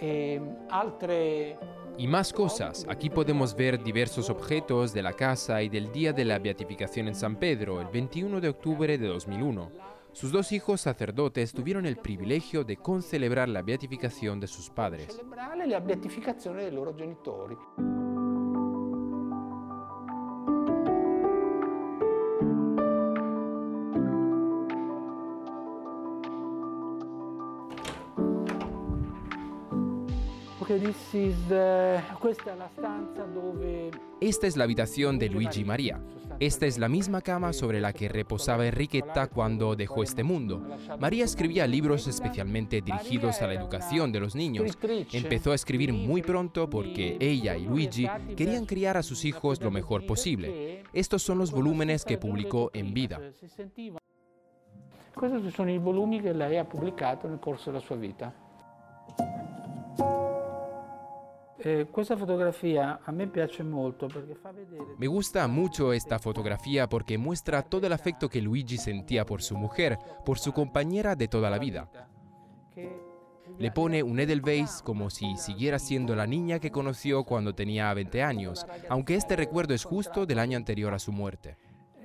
E 0.00 0.40
altre 0.70 1.58
Y 1.98 2.06
más 2.06 2.32
cosas. 2.32 2.86
Aquí 2.88 3.10
podemos 3.10 3.54
ver 3.54 3.82
diversos 3.82 4.30
objetos 4.30 4.94
de 4.94 5.02
la 5.02 5.12
casa 5.12 5.62
y 5.62 5.68
del 5.68 5.92
día 5.92 6.12
de 6.12 6.24
la 6.24 6.38
beatificación 6.38 7.08
en 7.08 7.14
San 7.14 7.36
Pedro, 7.36 7.80
el 7.80 7.88
21 7.88 8.40
de 8.40 8.48
octubre 8.48 8.96
de 8.96 9.06
2001. 9.08 9.97
Sus 10.18 10.32
dos 10.32 10.50
hijos 10.50 10.80
sacerdotes 10.80 11.52
tuvieron 11.52 11.86
el 11.86 11.96
privilegio 11.96 12.64
de 12.64 12.76
concelebrar 12.76 13.48
la 13.48 13.62
beatificación 13.62 14.40
de 14.40 14.48
sus 14.48 14.68
padres. 14.68 15.16
la 15.64 16.70
loro 16.72 16.92
genitori. 16.96 17.56
Dove 33.32 33.90
Esta 34.20 34.48
es 34.48 34.56
la 34.56 34.64
habitación 34.64 35.20
de 35.20 35.28
Luigi 35.28 35.64
María. 35.64 36.02
Esta 36.40 36.66
es 36.66 36.78
la 36.78 36.88
misma 36.88 37.20
cama 37.20 37.52
sobre 37.52 37.80
la 37.80 37.92
que 37.92 38.08
reposaba 38.08 38.66
Enriqueta 38.66 39.26
cuando 39.26 39.74
dejó 39.74 40.02
este 40.02 40.22
mundo. 40.22 40.62
María 41.00 41.24
escribía 41.24 41.66
libros 41.66 42.06
especialmente 42.06 42.80
dirigidos 42.80 43.42
a 43.42 43.48
la 43.48 43.54
educación 43.54 44.12
de 44.12 44.20
los 44.20 44.34
niños. 44.34 44.78
Empezó 45.12 45.52
a 45.52 45.56
escribir 45.56 45.92
muy 45.92 46.22
pronto 46.22 46.70
porque 46.70 47.16
ella 47.18 47.56
y 47.56 47.64
Luigi 47.64 48.08
querían 48.36 48.66
criar 48.66 48.96
a 48.96 49.02
sus 49.02 49.24
hijos 49.24 49.60
lo 49.60 49.70
mejor 49.70 50.06
posible. 50.06 50.84
Estos 50.92 51.22
son 51.22 51.38
los 51.38 51.50
volúmenes 51.50 52.04
que 52.04 52.18
publicó 52.18 52.70
en 52.72 52.94
vida. 52.94 53.20
Questi 55.18 55.50
sono 55.50 55.72
i 55.72 55.78
volumi 55.78 56.20
che 56.20 56.32
lei 56.32 56.58
ha 56.58 56.64
pubblicato 56.64 57.26
nel 57.26 57.40
corso 57.40 57.72
della 57.72 57.82
sua 57.82 57.96
vita. 57.96 58.32
Eh, 61.60 61.88
questa 61.90 62.16
fotografia 62.16 63.00
a 63.02 63.10
me 63.10 63.26
piace 63.26 63.64
molto 63.64 64.06
perché 64.06 64.34
fa 64.34 64.52
vedere 64.52 64.94
Me 64.96 65.06
gusta 65.06 65.46
mucho 65.48 65.92
esta 65.92 66.18
fotografía 66.18 66.88
porque 66.88 67.18
muestra 67.18 67.62
todo 67.62 67.86
el 67.86 67.92
afecto 67.92 68.28
que 68.28 68.40
Luigi 68.40 68.76
sentía 68.76 69.26
por 69.26 69.42
su 69.42 69.56
mujer, 69.56 69.98
por 70.24 70.38
su 70.38 70.52
compañera 70.52 71.16
de 71.16 71.26
toda 71.26 71.50
la 71.50 71.58
vida. 71.58 71.88
Le 73.58 73.72
pone 73.72 74.04
un 74.04 74.20
Edelweiss 74.20 74.82
como 74.82 75.10
si 75.10 75.36
siguiera 75.36 75.80
siendo 75.80 76.14
la 76.14 76.28
niña 76.28 76.60
que 76.60 76.70
conoció 76.70 77.24
cuando 77.24 77.56
tenía 77.56 77.92
20 77.92 78.22
años, 78.22 78.64
aunque 78.88 79.16
este 79.16 79.34
recuerdo 79.34 79.74
es 79.74 79.84
justo 79.84 80.26
del 80.26 80.38
año 80.38 80.56
anterior 80.56 80.94
a 80.94 81.00
su 81.00 81.10
muerte. 81.10 81.56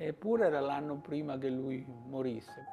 eppure 0.08 0.48
era 0.48 0.60
l'anno 0.60 1.00
prima 1.00 1.38
che 1.38 1.50
lui 1.50 1.86
morisse. 2.08 2.66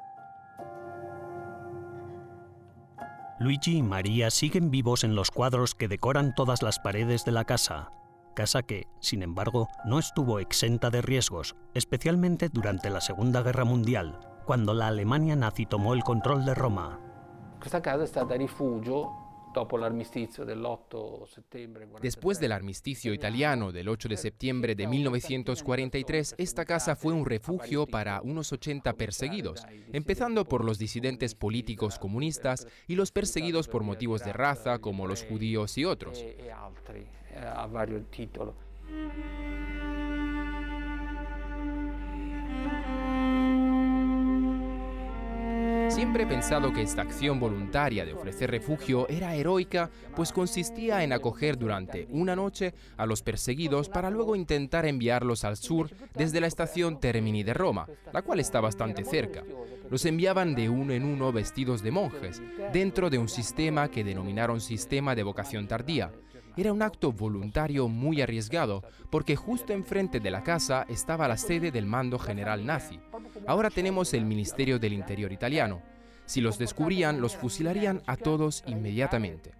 Luigi 3.41 3.77
y 3.77 3.81
María 3.81 4.29
siguen 4.29 4.69
vivos 4.69 5.03
en 5.03 5.15
los 5.15 5.31
cuadros 5.31 5.73
que 5.73 5.87
decoran 5.87 6.35
todas 6.35 6.61
las 6.61 6.77
paredes 6.77 7.25
de 7.25 7.31
la 7.31 7.43
casa, 7.43 7.89
casa 8.35 8.61
que, 8.61 8.85
sin 8.99 9.23
embargo, 9.23 9.67
no 9.83 9.97
estuvo 9.97 10.37
exenta 10.37 10.91
de 10.91 11.01
riesgos, 11.01 11.55
especialmente 11.73 12.49
durante 12.49 12.91
la 12.91 13.01
Segunda 13.01 13.41
Guerra 13.41 13.65
Mundial, 13.65 14.19
cuando 14.45 14.75
la 14.75 14.89
Alemania 14.89 15.35
nazi 15.35 15.65
tomó 15.65 15.95
el 15.95 16.03
control 16.03 16.45
de 16.45 16.53
Roma. 16.53 16.99
Questa 17.59 17.81
casa 17.81 18.03
è 18.03 18.05
stata 18.05 18.35
rifugio 18.35 19.20
Después 22.01 22.39
del 22.39 22.51
armisticio 22.51 23.13
italiano 23.13 23.71
del 23.71 23.89
8 23.89 24.09
de 24.09 24.17
septiembre 24.17 24.75
de 24.75 24.87
1943, 24.87 26.35
esta 26.37 26.65
casa 26.65 26.95
fue 26.95 27.13
un 27.13 27.25
refugio 27.25 27.85
para 27.85 28.21
unos 28.21 28.51
80 28.51 28.93
perseguidos, 28.93 29.65
empezando 29.91 30.45
por 30.45 30.65
los 30.65 30.77
disidentes 30.77 31.35
políticos 31.35 31.99
comunistas 31.99 32.67
y 32.87 32.95
los 32.95 33.11
perseguidos 33.11 33.67
por 33.67 33.83
motivos 33.83 34.23
de 34.23 34.33
raza, 34.33 34.79
como 34.79 35.07
los 35.07 35.23
judíos 35.23 35.77
y 35.77 35.85
otros. 35.85 36.23
Siempre 45.91 46.23
he 46.23 46.27
pensado 46.27 46.71
que 46.71 46.81
esta 46.81 47.01
acción 47.01 47.37
voluntaria 47.37 48.05
de 48.05 48.13
ofrecer 48.13 48.49
refugio 48.49 49.09
era 49.09 49.35
heroica, 49.35 49.89
pues 50.15 50.31
consistía 50.31 51.03
en 51.03 51.11
acoger 51.11 51.57
durante 51.57 52.07
una 52.09 52.33
noche 52.33 52.73
a 52.95 53.05
los 53.05 53.21
perseguidos 53.21 53.89
para 53.89 54.09
luego 54.09 54.37
intentar 54.37 54.85
enviarlos 54.85 55.43
al 55.43 55.57
sur 55.57 55.89
desde 56.15 56.39
la 56.39 56.47
estación 56.47 57.01
Termini 57.01 57.43
de 57.43 57.53
Roma, 57.53 57.87
la 58.13 58.21
cual 58.21 58.39
está 58.39 58.61
bastante 58.61 59.03
cerca. 59.03 59.43
Los 59.89 60.05
enviaban 60.05 60.55
de 60.55 60.69
uno 60.69 60.93
en 60.93 61.03
uno 61.03 61.33
vestidos 61.33 61.83
de 61.83 61.91
monjes, 61.91 62.41
dentro 62.71 63.09
de 63.09 63.17
un 63.17 63.27
sistema 63.27 63.89
que 63.89 64.05
denominaron 64.05 64.61
sistema 64.61 65.13
de 65.13 65.23
vocación 65.23 65.67
tardía. 65.67 66.09
Era 66.57 66.73
un 66.73 66.81
acto 66.81 67.11
voluntario 67.11 67.87
muy 67.87 68.21
arriesgado, 68.21 68.83
porque 69.09 69.35
justo 69.35 69.73
enfrente 69.73 70.19
de 70.19 70.31
la 70.31 70.43
casa 70.43 70.85
estaba 70.89 71.27
la 71.27 71.37
sede 71.37 71.71
del 71.71 71.85
mando 71.85 72.19
general 72.19 72.65
nazi. 72.65 72.99
Ahora 73.47 73.69
tenemos 73.69 74.13
el 74.13 74.25
Ministerio 74.25 74.77
del 74.77 74.93
Interior 74.93 75.31
italiano. 75.31 75.81
Si 76.25 76.41
los 76.41 76.57
descubrían, 76.57 77.21
los 77.21 77.35
fusilarían 77.35 78.01
a 78.05 78.15
todos 78.17 78.63
inmediatamente. 78.67 79.51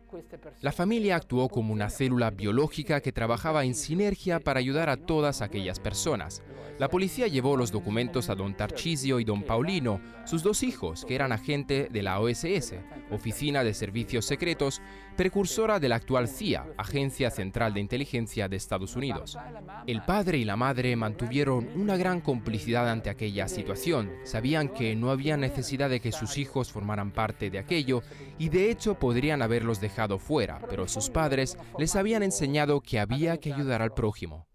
La 0.60 0.72
familia 0.72 1.15
actuó 1.15 1.48
como 1.50 1.74
una 1.74 1.89
célula 1.89 2.32
biológica 2.32 3.02
que 3.02 3.12
trabajaba 3.12 3.63
en 3.63 3.76
sinergia 3.76 4.39
para 4.39 4.60
ayudar 4.60 4.89
a 4.89 4.98
todas 4.98 5.42
aquellas 5.42 5.80
personas. 5.80 6.44
La 6.80 6.89
policía 6.89 7.28
llevó 7.28 7.58
los 7.58 7.72
documentos 7.72 8.30
a 8.30 8.36
don 8.36 8.56
Tarcisio 8.56 9.20
y 9.20 9.24
don 9.24 9.44
Paulino, 9.44 10.02
sus 10.26 10.44
dos 10.44 10.63
hijos, 10.63 11.06
que 11.06 11.15
eran 11.15 11.32
agentes 11.32 11.92
de 11.92 12.04
la 12.04 12.20
OSS, 12.20 12.76
Oficina 13.12 13.63
de 13.63 13.74
Servicios 13.74 14.26
Secretos, 14.26 14.82
precursora 15.22 15.80
de 15.80 15.88
la 15.88 15.98
actual 15.98 16.28
CIA, 16.28 16.66
Agencia 16.80 17.30
Central 17.30 17.76
de 17.76 17.80
Inteligencia 17.80 18.50
de 18.50 18.56
Estados 18.56 18.96
Unidos. 18.96 19.38
El 19.86 20.02
padre 20.02 20.40
y 20.40 20.46
la 20.46 20.56
madre 20.56 20.96
mantuvieron 20.96 21.70
una 21.76 21.96
gran 21.96 22.22
complicidad 22.22 22.90
ante 22.90 23.12
aquella 23.12 23.48
situación. 23.48 24.10
Sabían 24.24 24.70
que 24.70 24.96
no 24.96 25.12
había 25.12 25.38
necesidad 25.38 25.92
de 25.92 26.00
que 26.00 26.12
sus 26.12 26.40
hijos 26.40 26.72
formaran 26.72 27.12
parte 27.12 27.52
de 27.52 27.60
aquello 27.60 28.02
y 28.40 28.50
de 28.50 28.72
hecho 28.72 28.96
podrían 28.96 29.44
haberlos 29.44 29.80
dejado 29.80 30.18
fuera, 30.18 30.60
pero 30.68 30.88
sus 30.88 31.12
padres 31.12 31.56
les 31.78 31.96
habían 31.96 32.24
enseñado 32.24 32.82
que 32.82 33.00
había 33.00 33.38
que 33.38 33.54
ayudar 33.54 33.84
al 33.84 33.94
prójimo. 33.94 34.48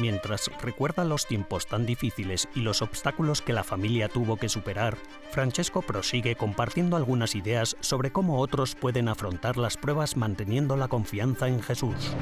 Mientras 0.00 0.50
recuerda 0.60 1.04
los 1.04 1.26
tiempos 1.26 1.66
tan 1.66 1.86
difíciles 1.86 2.48
y 2.54 2.60
los 2.60 2.82
obstáculos 2.82 3.42
que 3.42 3.52
la 3.52 3.62
familia 3.62 4.08
tuvo 4.08 4.36
que 4.36 4.48
superar, 4.48 4.96
Francesco 5.30 5.82
prosigue 5.82 6.34
compartiendo 6.34 6.96
algunas 6.96 7.34
ideas 7.34 7.76
sobre 7.80 8.10
cómo 8.10 8.40
otros 8.40 8.74
pueden 8.74 9.08
afrontar 9.08 9.56
las 9.56 9.76
pruebas 9.76 10.16
manteniendo 10.16 10.76
la 10.76 10.88
confianza 10.88 11.46
en 11.46 11.62
Jesús. 11.62 12.14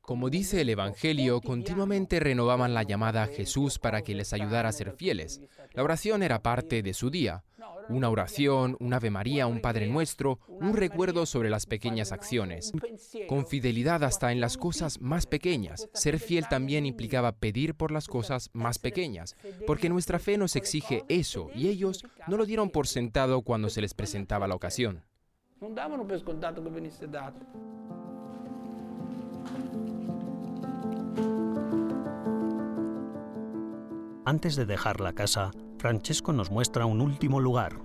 Como 0.00 0.30
dice 0.30 0.60
el 0.60 0.68
Evangelio, 0.70 1.40
continuamente 1.40 2.20
renovaban 2.20 2.74
la 2.74 2.84
llamada 2.84 3.24
a 3.24 3.26
Jesús 3.26 3.78
para 3.78 4.02
que 4.02 4.14
les 4.14 4.32
ayudara 4.32 4.68
a 4.68 4.72
ser 4.72 4.92
fieles. 4.92 5.40
La 5.72 5.82
oración 5.82 6.22
era 6.22 6.42
parte 6.42 6.82
de 6.82 6.94
su 6.94 7.10
día. 7.10 7.42
Una 7.88 8.10
oración, 8.10 8.76
un 8.80 8.92
Ave 8.94 9.10
María, 9.10 9.46
un 9.46 9.60
Padre 9.60 9.86
Nuestro, 9.86 10.40
un 10.48 10.74
recuerdo 10.74 11.26
sobre 11.26 11.50
las 11.50 11.66
pequeñas 11.66 12.12
acciones. 12.12 12.72
Con 13.28 13.46
fidelidad 13.46 14.02
hasta 14.04 14.32
en 14.32 14.40
las 14.40 14.56
cosas 14.56 15.00
más 15.00 15.26
pequeñas. 15.26 15.88
Ser 15.94 16.18
fiel 16.18 16.48
también 16.48 16.86
implicaba 16.86 17.32
pedir 17.32 17.74
por 17.74 17.92
las 17.92 18.06
cosas 18.08 18.50
más 18.52 18.78
pequeñas, 18.78 19.36
porque 19.66 19.88
nuestra 19.88 20.18
fe 20.18 20.38
nos 20.38 20.56
exige 20.56 21.04
eso 21.08 21.50
y 21.54 21.68
ellos 21.68 22.04
no 22.26 22.36
lo 22.36 22.46
dieron 22.46 22.70
por 22.70 22.86
sentado 22.86 23.42
cuando 23.42 23.68
se 23.68 23.80
les 23.80 23.94
presentaba 23.94 24.48
la 24.48 24.54
ocasión. 24.54 25.04
Antes 34.24 34.56
de 34.56 34.66
dejar 34.66 35.00
la 35.00 35.12
casa, 35.12 35.52
Francesco 35.78 36.32
nos 36.32 36.50
muestra 36.50 36.86
un 36.86 37.00
último 37.00 37.40
lugar. 37.40 37.78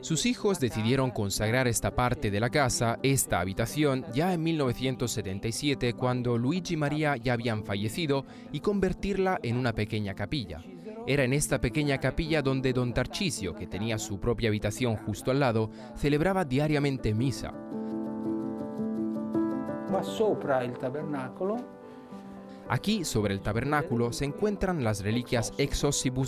Sus 0.00 0.26
hijos 0.26 0.58
decidieron 0.58 1.10
consagrar 1.10 1.68
esta 1.68 1.94
parte 1.94 2.30
de 2.30 2.40
la 2.40 2.50
casa, 2.50 2.98
esta 3.02 3.40
habitación, 3.40 4.04
ya 4.12 4.32
en 4.34 4.42
1977 4.42 5.94
cuando 5.94 6.36
Luigi 6.36 6.74
y 6.74 6.76
María 6.76 7.16
ya 7.16 7.34
habían 7.34 7.64
fallecido 7.64 8.24
y 8.52 8.60
convertirla 8.60 9.38
en 9.42 9.56
una 9.56 9.72
pequeña 9.72 10.14
capilla. 10.14 10.62
Era 11.06 11.22
en 11.22 11.32
esta 11.32 11.60
pequeña 11.60 11.98
capilla 11.98 12.42
donde 12.42 12.72
don 12.72 12.92
Tarcisio, 12.92 13.54
que 13.54 13.68
tenía 13.68 13.96
su 13.98 14.18
propia 14.18 14.48
habitación 14.48 14.96
justo 14.96 15.30
al 15.30 15.38
lado, 15.38 15.70
celebraba 15.94 16.44
diariamente 16.44 17.14
misa. 17.14 17.54
Aquí, 22.68 23.04
sobre 23.04 23.32
el 23.32 23.40
tabernáculo, 23.40 24.12
se 24.12 24.24
encuentran 24.24 24.82
las 24.82 25.02
reliquias 25.02 25.52
ex 25.58 25.82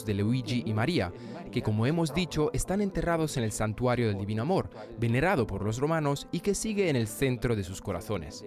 de 0.05 0.14
Luigi 0.14 0.62
y 0.66 0.72
María, 0.72 1.12
que 1.51 1.62
como 1.62 1.87
hemos 1.87 2.14
dicho 2.14 2.51
están 2.53 2.81
enterrados 2.81 3.37
en 3.37 3.44
el 3.44 3.53
santuario 3.53 4.09
del 4.09 4.18
Divino 4.18 4.42
Amor, 4.42 4.70
venerado 4.98 5.46
por 5.46 5.64
los 5.64 5.79
romanos 5.79 6.29
y 6.31 6.40
que 6.40 6.55
sigue 6.55 6.90
en 6.90 6.96
el 6.96 7.09
centro 7.09 7.57
de 7.57 7.64
sus 7.64 7.81
corazones. 7.81 8.44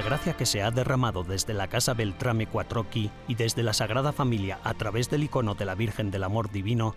La 0.00 0.06
gracia 0.06 0.32
que 0.32 0.46
se 0.46 0.62
ha 0.62 0.70
derramado 0.70 1.24
desde 1.24 1.52
la 1.52 1.68
Casa 1.68 1.92
Beltrame 1.92 2.46
Quattrocchi 2.46 3.10
y 3.28 3.34
desde 3.34 3.62
la 3.62 3.74
Sagrada 3.74 4.12
Familia 4.12 4.58
a 4.64 4.72
través 4.72 5.10
del 5.10 5.24
icono 5.24 5.54
de 5.54 5.66
la 5.66 5.74
Virgen 5.74 6.10
del 6.10 6.24
Amor 6.24 6.50
Divino 6.50 6.94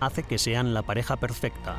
hace 0.00 0.22
que 0.22 0.38
sean 0.38 0.72
la 0.72 0.80
pareja 0.80 1.16
perfecta. 1.18 1.76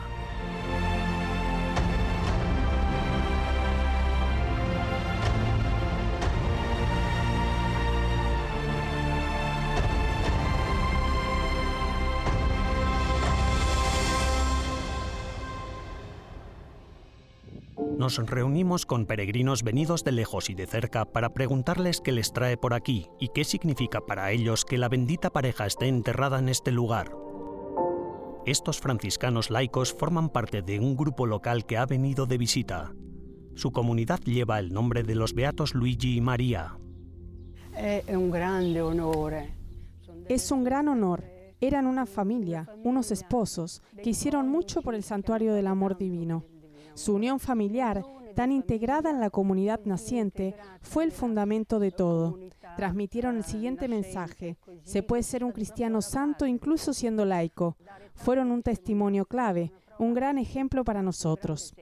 Nos 18.08 18.26
reunimos 18.26 18.86
con 18.86 19.06
peregrinos 19.06 19.63
venidos 19.63 20.06
de 20.06 20.13
lejos 20.13 20.50
y 20.50 20.54
de 20.54 20.65
cerca 20.65 21.04
para 21.04 21.34
preguntarles 21.34 22.00
qué 22.00 22.13
les 22.13 22.32
trae 22.32 22.56
por 22.56 22.74
aquí 22.74 23.10
y 23.20 23.28
qué 23.28 23.43
significa 23.43 24.00
para 24.00 24.32
ellos 24.32 24.63
que 24.63 24.78
la 24.78 24.88
bendita 24.88 25.30
pareja 25.30 25.65
esté 25.65 25.89
enterrada 25.89 26.39
en 26.39 26.48
este 26.48 26.72
lugar. 26.72 27.12
Estos 28.46 28.80
franciscanos 28.80 29.50
laicos 29.50 29.93
forman 29.93 30.30
parte 30.30 30.62
de 30.62 30.80
un 30.80 30.96
grupo 30.96 31.26
local 31.26 31.65
que 31.65 31.76
ha 31.76 31.86
venido 31.86 32.26
de 32.28 32.38
visita. 32.38 32.93
Su 33.56 33.72
comunidad 33.72 34.22
lleva 34.22 34.58
el 34.58 34.72
nombre 34.72 35.04
de 35.04 35.15
los 35.15 35.34
beatos 35.34 35.76
Luigi 35.76 36.15
y 36.15 36.22
María. 36.22 36.78
Es 37.76 38.08
un 38.08 38.32
grande 38.32 38.82
honor. 38.82 39.34
Es 40.30 40.50
un 40.50 40.63
gran 40.63 40.88
honor. 40.88 41.26
Eran 41.60 41.86
una 41.86 42.06
familia, 42.06 42.70
unos 42.86 43.12
esposos, 43.12 43.82
que 44.02 44.12
hicieron 44.12 44.48
mucho 44.48 44.82
por 44.82 44.96
el 44.96 45.04
santuario 45.04 45.54
del 45.54 45.67
amor 45.67 45.98
divino. 45.98 46.46
Su 46.98 47.14
unión 47.14 47.40
familiar, 47.40 48.04
tan 48.36 48.52
integrada 48.52 49.12
en 49.12 49.20
la 49.20 49.30
comunidad 49.30 49.82
naciente, 49.86 50.56
fue 50.82 51.04
el 51.04 51.12
fundamento 51.12 51.78
de 51.78 51.92
todo. 51.92 52.40
Transmitieron 52.76 53.38
el 53.38 53.44
siguiente 53.44 53.88
mensaje. 53.88 54.58
Se 54.84 55.04
puede 55.04 55.22
ser 55.22 55.44
un 55.44 55.52
cristiano 55.52 56.02
santo 56.02 56.48
incluso 56.48 56.94
siendo 56.94 57.24
laico. 57.24 57.78
Fueron 58.16 58.52
un 58.52 58.64
testimonio 58.64 59.26
clave, 59.26 59.72
un 60.00 60.16
gran 60.16 60.40
ejemplo 60.40 60.84
para 60.84 61.04
nosotros. 61.04 61.76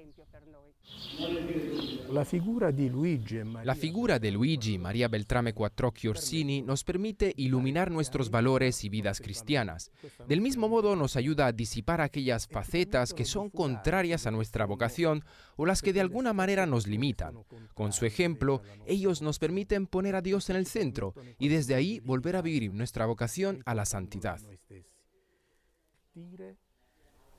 La 2.10 2.24
figura 2.24 2.72
di 2.72 2.90
Luigi 2.90 3.38
e 3.38 3.44
La 3.64 3.76
figura 3.76 4.20
de 4.20 4.32
Luigi 4.32 4.78
María 4.78 5.08
Beltrame 5.08 5.54
Quattrocchi 5.54 6.08
Orsini 6.08 6.62
nos 6.62 6.84
permite 6.84 7.34
iluminar 7.36 7.92
nuestros 7.92 8.30
valores 8.30 8.84
y 8.84 8.90
vidas 8.90 9.20
cristianas. 9.20 9.92
Del 10.28 10.42
mismo 10.42 10.70
modo 10.70 10.96
nos 10.96 11.16
ayuda 11.16 11.48
a 11.48 11.52
disipar 11.52 12.02
aquellas 12.02 12.48
facetas 12.48 13.14
que 13.14 13.26
son 13.26 13.50
contrarias 13.50 14.28
a 14.28 14.32
nuestra 14.32 14.66
vocación 14.66 15.24
o 15.56 15.66
las 15.66 15.82
que 15.82 15.94
de 15.94 16.02
alguna 16.02 16.34
manera 16.34 16.66
nos 16.66 16.88
limitan. 16.88 17.44
Con 17.74 17.92
su 17.92 18.06
ejemplo, 18.06 18.62
ellos 18.86 19.22
nos 19.22 19.40
permiten 19.40 19.88
poner 19.88 20.16
a 20.16 20.22
Dios 20.22 20.50
en 20.50 20.56
el 20.56 20.68
centro 20.68 21.14
y 21.40 21.48
desde 21.48 21.76
ahí 21.76 22.00
volver 22.02 22.36
a 22.36 22.42
vivir 22.42 22.74
nuestra 22.74 23.06
vocación 23.06 23.62
a 23.66 23.74
la 23.74 23.86
santidad. 23.86 24.40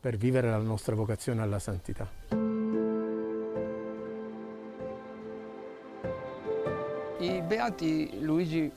per 0.06 0.16
vivere 0.18 0.50
la 0.50 0.58
nostra 0.58 0.94
vocazione 0.94 1.42
alla 1.42 1.58
santità. 1.58 2.35
I 7.26 7.42
beati 7.42 8.20
Luigi 8.20 8.70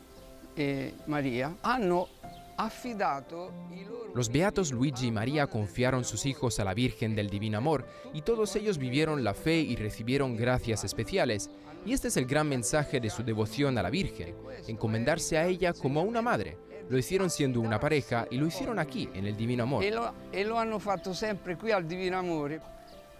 e 0.55 0.93
Maria 1.05 1.57
hanno 1.61 2.07
affidato 2.55 3.67
i 3.69 3.83
loro 3.83 4.11
Los 4.15 4.29
beatos 4.29 4.71
Luigi 4.71 5.05
y 5.05 5.11
María 5.11 5.45
confiaron 5.45 6.03
sus 6.03 6.25
hijos 6.25 6.59
a 6.59 6.63
la 6.63 6.73
Virgen 6.73 7.13
del 7.13 7.29
Divino 7.29 7.59
Amor 7.59 7.85
y 8.11 8.23
todos 8.23 8.55
ellos 8.55 8.79
vivieron 8.79 9.23
la 9.23 9.35
fe 9.35 9.59
y 9.59 9.75
recibieron 9.75 10.35
gracias 10.35 10.83
especiales. 10.83 11.51
Y 11.85 11.93
este 11.93 12.07
es 12.07 12.17
el 12.17 12.25
gran 12.25 12.49
mensaje 12.49 12.99
de 12.99 13.11
su 13.11 13.21
devoción 13.23 13.77
a 13.77 13.83
la 13.83 13.91
Virgen, 13.91 14.35
encomendarse 14.67 15.37
a 15.37 15.45
ella 15.45 15.71
como 15.71 15.99
a 15.99 16.03
una 16.03 16.23
madre. 16.23 16.57
Lo 16.89 16.97
hicieron 16.97 17.29
siendo 17.29 17.61
una 17.61 17.79
pareja 17.79 18.25
y 18.31 18.37
lo 18.37 18.47
hicieron 18.47 18.79
aquí, 18.79 19.07
en 19.13 19.27
el 19.27 19.37
Divino 19.37 19.61
Amor. 19.61 19.83
e 19.83 19.91
lo, 19.91 20.11
e 20.31 20.43
lo 20.43 20.57
hanno 20.57 20.79
fatto 20.79 21.13
sempre 21.13 21.55
qui 21.55 21.71
al 21.71 21.85
Divino 21.85 22.17
Amore 22.17 22.59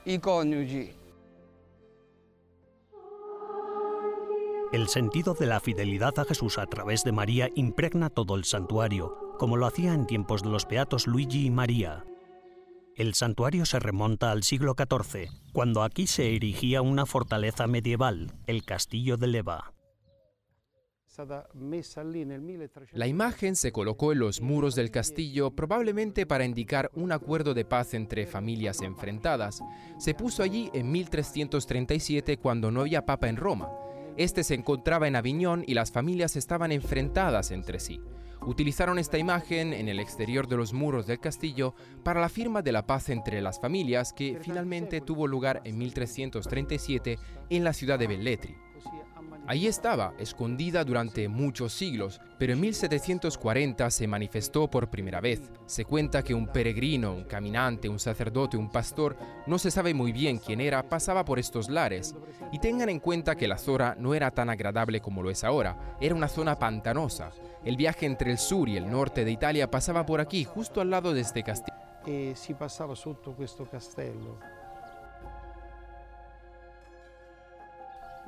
i 0.05 0.19
coniugi. 0.19 0.98
El 4.71 4.87
sentido 4.87 5.33
de 5.33 5.47
la 5.47 5.59
fidelidad 5.59 6.19
a 6.19 6.25
Jesús 6.25 6.59
a 6.59 6.67
través 6.67 7.03
de 7.03 7.11
María 7.11 7.49
impregna 7.55 8.11
todo 8.11 8.35
el 8.35 8.43
santuario, 8.43 9.35
como 9.39 9.57
lo 9.57 9.65
hacía 9.65 9.95
en 9.95 10.05
tiempos 10.05 10.43
de 10.43 10.49
los 10.49 10.67
beatos 10.67 11.07
Luigi 11.07 11.47
y 11.47 11.49
María. 11.49 12.05
El 12.95 13.15
santuario 13.15 13.65
se 13.65 13.79
remonta 13.79 14.29
al 14.29 14.43
siglo 14.43 14.75
XIV, 14.77 15.31
cuando 15.53 15.81
aquí 15.81 16.05
se 16.05 16.35
erigía 16.35 16.83
una 16.83 17.07
fortaleza 17.07 17.65
medieval, 17.65 18.31
el 18.45 18.63
castillo 18.63 19.17
de 19.17 19.27
Leva. 19.27 19.73
È 21.09 21.11
stata 21.11 21.49
messa 21.55 22.03
lì 22.03 22.23
nel 22.23 22.39
1300 22.39 22.97
La 22.97 23.07
imagen 23.07 23.55
se 23.55 23.71
colocó 23.71 24.11
en 24.11 24.19
los 24.19 24.39
muros 24.41 24.75
del 24.75 24.91
castillo 24.91 25.49
probablemente 25.51 26.27
para 26.27 26.45
indicar 26.45 26.91
un 26.93 27.11
acuerdo 27.11 27.55
de 27.55 27.65
paz 27.65 27.95
entre 27.95 28.27
familias 28.27 28.81
enfrentadas. 28.81 29.61
Se 29.97 30.13
puso 30.13 30.43
allí 30.43 30.69
en 30.73 30.91
1337 30.91 32.37
cuando 32.37 32.69
no 32.69 32.81
había 32.81 33.05
papa 33.05 33.27
en 33.27 33.37
Roma. 33.37 33.69
Este 34.19 34.43
se 34.43 34.53
encontraba 34.53 35.07
en 35.07 35.15
Aviñón 35.15 35.63
y 35.65 35.75
las 35.75 35.93
familias 35.93 36.35
estaban 36.35 36.73
enfrentadas 36.73 37.51
entre 37.51 37.79
sí. 37.79 38.01
Utilizaron 38.45 38.99
esta 38.99 39.17
imagen 39.17 39.71
en 39.71 39.87
el 39.87 40.01
exterior 40.01 40.49
de 40.49 40.57
los 40.57 40.73
muros 40.73 41.07
del 41.07 41.21
castillo 41.21 41.73
para 42.03 42.19
la 42.19 42.27
firma 42.27 42.61
de 42.61 42.73
la 42.73 42.85
paz 42.85 43.07
entre 43.07 43.41
las 43.41 43.61
familias 43.61 44.11
que 44.11 44.37
finalmente 44.41 44.99
tuvo 44.99 45.25
lugar 45.25 45.61
en 45.63 45.77
1337 45.77 47.17
en 47.49 47.63
la 47.63 47.71
ciudad 47.71 47.97
de 47.97 48.07
Velletri. 48.07 48.57
Allí 49.49 49.65
estaba, 49.65 50.13
escondida 50.19 50.83
durante 50.83 51.27
muchos 51.27 51.73
siglos, 51.73 52.21
pero 52.37 52.53
en 52.53 52.59
1740 52.59 53.89
se 53.89 54.05
manifestó 54.05 54.69
por 54.69 54.91
primera 54.91 55.21
vez. 55.21 55.41
Se 55.65 55.85
cuenta 55.85 56.21
que 56.21 56.35
un 56.35 56.45
peregrino, 56.49 57.15
un 57.15 57.23
caminante, 57.23 57.89
un 57.89 57.97
sacerdote, 57.97 58.57
un 58.57 58.69
pastor, 58.69 59.17
no 59.47 59.57
se 59.57 59.71
sabe 59.71 59.95
muy 59.95 60.11
bien 60.11 60.37
quién 60.37 60.61
era, 60.61 60.87
pasaba 60.87 61.25
por 61.25 61.39
estos 61.39 61.67
lares. 61.67 62.13
Y 62.51 62.59
tengan 62.59 62.89
en 62.89 62.99
cuenta 62.99 63.35
que 63.35 63.47
la 63.47 63.57
zona 63.57 63.95
no 63.97 64.13
era 64.13 64.29
tan 64.29 64.51
agradable 64.51 65.01
como 65.01 65.23
lo 65.23 65.31
es 65.31 65.43
ahora, 65.43 65.97
era 65.99 66.13
una 66.13 66.27
zona 66.27 66.59
pantanosa. 66.59 67.31
El 67.65 67.75
viaje 67.75 68.05
entre 68.05 68.29
el 68.29 68.37
sur 68.37 68.69
y 68.69 68.77
el 68.77 68.87
norte 68.87 69.25
de 69.25 69.31
Italia 69.31 69.71
pasaba 69.71 70.05
por 70.05 70.21
aquí, 70.21 70.43
justo 70.43 70.79
al 70.79 70.91
lado 70.91 71.11
de 71.11 71.21
este 71.21 71.41
castillo. 71.41 71.75
e 72.05 72.33
si 72.35 72.53
passava 72.53 72.95
sotto 72.95 73.33
questo 73.33 73.65
castello. 73.65 74.58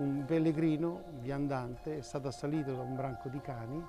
Un 0.02 0.26
pellegrino 0.26 1.04
viandante 1.22 2.00
è 2.00 2.02
stato 2.02 2.28
assalito 2.28 2.74
da 2.74 2.82
un 2.82 2.96
branco 2.96 3.30
di 3.30 3.40
cani 3.40 3.80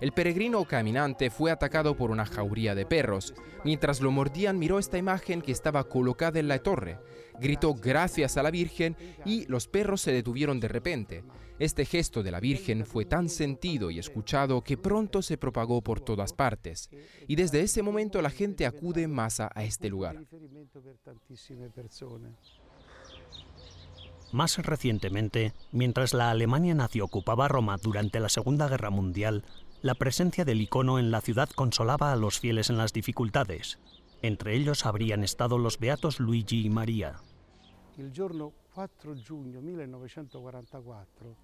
El 0.00 0.12
peregrino 0.12 0.64
caminante 0.64 1.30
fue 1.30 1.52
atacado 1.52 1.96
por 1.96 2.10
una 2.10 2.26
jauría 2.26 2.74
de 2.74 2.86
perros. 2.86 3.32
Mientras 3.62 4.00
lo 4.00 4.10
mordían, 4.10 4.58
miró 4.58 4.80
esta 4.80 4.98
imagen 4.98 5.40
que 5.40 5.52
estaba 5.52 5.84
colocada 5.84 6.40
en 6.40 6.48
la 6.48 6.58
torre. 6.58 6.98
Gritó 7.38 7.72
gracias 7.74 8.36
a 8.36 8.42
la 8.42 8.50
Virgen 8.50 8.96
y 9.24 9.46
los 9.46 9.68
perros 9.68 10.00
se 10.00 10.10
detuvieron 10.10 10.58
de 10.58 10.66
repente. 10.66 11.22
Este 11.60 11.84
gesto 11.84 12.24
de 12.24 12.32
la 12.32 12.40
Virgen 12.40 12.84
fue 12.84 13.04
tan 13.04 13.28
sentido 13.28 13.92
y 13.92 14.00
escuchado 14.00 14.64
que 14.64 14.76
pronto 14.76 15.22
se 15.22 15.38
propagó 15.38 15.82
por 15.82 16.00
todas 16.00 16.32
partes. 16.32 16.90
Y 17.28 17.36
desde 17.36 17.60
ese 17.60 17.80
momento 17.82 18.20
la 18.22 18.30
gente 18.30 18.66
acude 18.66 19.04
en 19.04 19.12
masa 19.12 19.52
a 19.54 19.62
este 19.62 19.88
lugar. 19.88 20.26
Más 24.32 24.56
recientemente, 24.56 25.52
mientras 25.72 26.14
la 26.14 26.30
Alemania 26.30 26.74
nazi 26.74 27.02
ocupaba 27.02 27.48
Roma 27.48 27.76
durante 27.76 28.18
la 28.18 28.30
Segunda 28.30 28.66
Guerra 28.66 28.88
Mundial, 28.88 29.44
la 29.82 29.94
presencia 29.94 30.46
del 30.46 30.62
icono 30.62 30.98
en 30.98 31.10
la 31.10 31.20
ciudad 31.20 31.50
consolaba 31.50 32.12
a 32.12 32.16
los 32.16 32.40
fieles 32.40 32.70
en 32.70 32.78
las 32.78 32.94
dificultades. 32.94 33.78
Entre 34.22 34.56
ellos 34.56 34.86
habrían 34.86 35.22
estado 35.22 35.58
los 35.58 35.78
beatos 35.78 36.18
Luigi 36.18 36.64
y 36.64 36.70
María. 36.70 37.16
Il 37.98 38.10
giorno 38.10 38.52
4 38.74 39.14
giugno 39.16 39.60
1944 39.60 41.36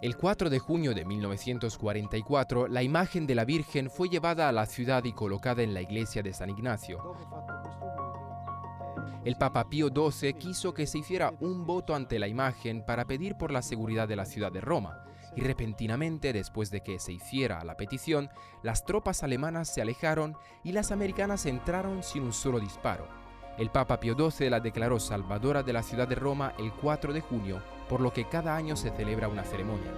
El 0.00 0.16
4 0.16 0.48
de 0.48 0.58
junio 0.58 0.94
de 0.94 1.04
1944, 1.04 2.68
la 2.68 2.82
imagen 2.82 3.26
de 3.26 3.34
la 3.34 3.44
Virgen 3.44 3.90
fue 3.90 4.08
llevada 4.08 4.48
a 4.48 4.52
la 4.52 4.64
ciudad 4.64 5.04
y 5.04 5.12
colocada 5.12 5.62
en 5.62 5.74
la 5.74 5.82
iglesia 5.82 6.22
de 6.22 6.32
San 6.32 6.48
Ignacio. 6.48 7.02
El 9.24 9.36
Papa 9.36 9.68
Pío 9.68 9.88
XII 9.88 10.34
quiso 10.34 10.74
que 10.74 10.86
se 10.86 10.98
hiciera 10.98 11.32
un 11.40 11.66
voto 11.66 11.94
ante 11.94 12.18
la 12.18 12.28
imagen 12.28 12.84
para 12.84 13.04
pedir 13.04 13.36
por 13.36 13.50
la 13.50 13.62
seguridad 13.62 14.06
de 14.08 14.16
la 14.16 14.24
ciudad 14.24 14.52
de 14.52 14.60
Roma. 14.60 15.04
Y 15.36 15.40
repentinamente, 15.40 16.32
después 16.32 16.70
de 16.70 16.80
que 16.82 16.98
se 17.00 17.12
hiciera 17.12 17.64
la 17.64 17.76
petición, 17.76 18.30
las 18.62 18.84
tropas 18.84 19.22
alemanas 19.24 19.72
se 19.72 19.82
alejaron 19.82 20.36
y 20.62 20.72
las 20.72 20.92
americanas 20.92 21.44
entraron 21.46 22.02
sin 22.02 22.22
un 22.22 22.32
solo 22.32 22.60
disparo. 22.60 23.08
El 23.58 23.70
Papa 23.70 23.98
Pío 24.00 24.14
XII 24.16 24.50
la 24.50 24.60
declaró 24.60 24.98
salvadora 25.00 25.62
de 25.62 25.72
la 25.72 25.82
ciudad 25.82 26.06
de 26.08 26.14
Roma 26.16 26.52
el 26.58 26.72
4 26.72 27.12
de 27.12 27.20
junio, 27.20 27.60
por 27.88 28.00
lo 28.00 28.12
que 28.12 28.28
cada 28.28 28.54
año 28.56 28.76
se 28.76 28.90
celebra 28.90 29.28
una 29.28 29.44
ceremonia. 29.44 29.92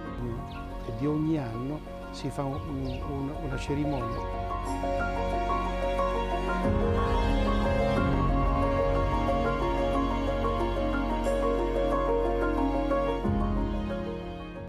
e 0.87 0.91
di 1.01 1.05
ogni 1.05 1.37
anno 1.37 1.79
si 2.13 2.29
fa 2.29 2.43
un- 2.45 2.55
un- 2.55 3.33
una 3.43 3.57
cerimonia. 3.57 4.17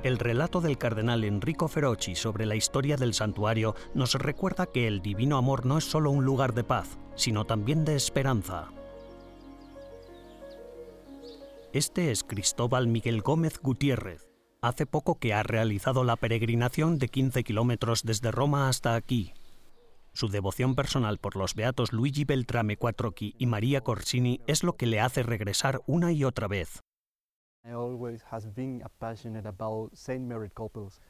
El 0.05 0.19
relato 0.21 0.61
del 0.61 0.79
cardenal 0.79 1.25
Enrico 1.25 1.67
Ferocci 1.67 2.15
sobre 2.15 2.47
la 2.47 2.55
historia 2.55 2.97
del 2.97 3.15
santuario 3.15 3.75
nos 3.95 4.15
recuerda 4.15 4.67
que 4.67 4.87
el 4.87 5.03
divino 5.03 5.37
amor 5.37 5.67
no 5.67 5.77
es 5.77 5.85
solo 5.85 6.13
un 6.13 6.25
lugar 6.25 6.55
de 6.55 6.63
paz, 6.63 6.99
sino 7.17 7.45
también 7.45 7.85
de 7.85 7.97
esperanza. 7.97 8.69
Este 11.73 12.13
es 12.13 12.23
Cristóbal 12.23 12.87
Miguel 12.87 13.23
Gómez 13.23 13.59
Gutiérrez. 13.61 14.29
Hace 14.63 14.87
poco 14.87 15.19
que 15.19 15.35
ha 15.35 15.43
realizado 15.43 16.05
la 16.05 16.17
peregrinación 16.17 16.99
de 16.99 17.09
15 17.09 17.43
kilómetros 17.43 18.05
desde 18.05 18.31
Roma 18.31 18.69
hasta 18.69 18.95
aquí. 18.95 19.35
Su 20.13 20.29
devoción 20.29 20.77
personal 20.77 21.19
por 21.19 21.35
los 21.35 21.55
beatos 21.55 21.93
Luigi 21.93 22.25
Beltrame 22.25 22.77
Quattrocchi 22.77 23.35
y 23.37 23.47
María 23.47 23.81
Corsini 23.81 24.41
es 24.47 24.63
lo 24.63 24.77
que 24.77 24.87
le 24.87 25.01
hace 25.01 25.25
regresar 25.25 25.81
una 25.87 26.13
y 26.13 26.25
otra 26.25 26.47
vez. 26.47 26.83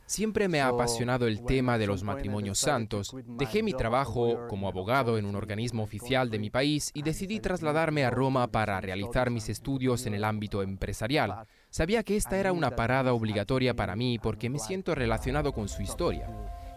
Siempre 0.06 0.48
me 0.48 0.60
ha 0.60 0.68
apasionado 0.68 1.26
el 1.26 1.44
tema 1.44 1.78
de 1.78 1.86
los 1.86 2.02
matrimonios 2.02 2.58
santos. 2.58 3.14
Dejé 3.26 3.62
mi 3.62 3.72
trabajo 3.72 4.46
como 4.48 4.68
abogado 4.68 5.18
en 5.18 5.26
un 5.26 5.36
organismo 5.36 5.82
oficial 5.82 6.30
de 6.30 6.38
mi 6.38 6.50
país 6.50 6.90
y 6.94 7.02
decidí 7.02 7.40
trasladarme 7.40 8.04
a 8.04 8.10
Roma 8.10 8.48
para 8.48 8.80
realizar 8.80 9.30
mis 9.30 9.48
estudios 9.48 10.06
en 10.06 10.14
el 10.14 10.24
ámbito 10.24 10.62
empresarial. 10.62 11.46
Sabía 11.70 12.02
que 12.02 12.16
esta 12.16 12.38
era 12.38 12.52
una 12.52 12.74
parada 12.74 13.12
obligatoria 13.12 13.74
para 13.74 13.94
mí 13.96 14.18
porque 14.18 14.50
me 14.50 14.58
siento 14.58 14.94
relacionado 14.94 15.52
con 15.52 15.68
su 15.68 15.82
historia. 15.82 16.28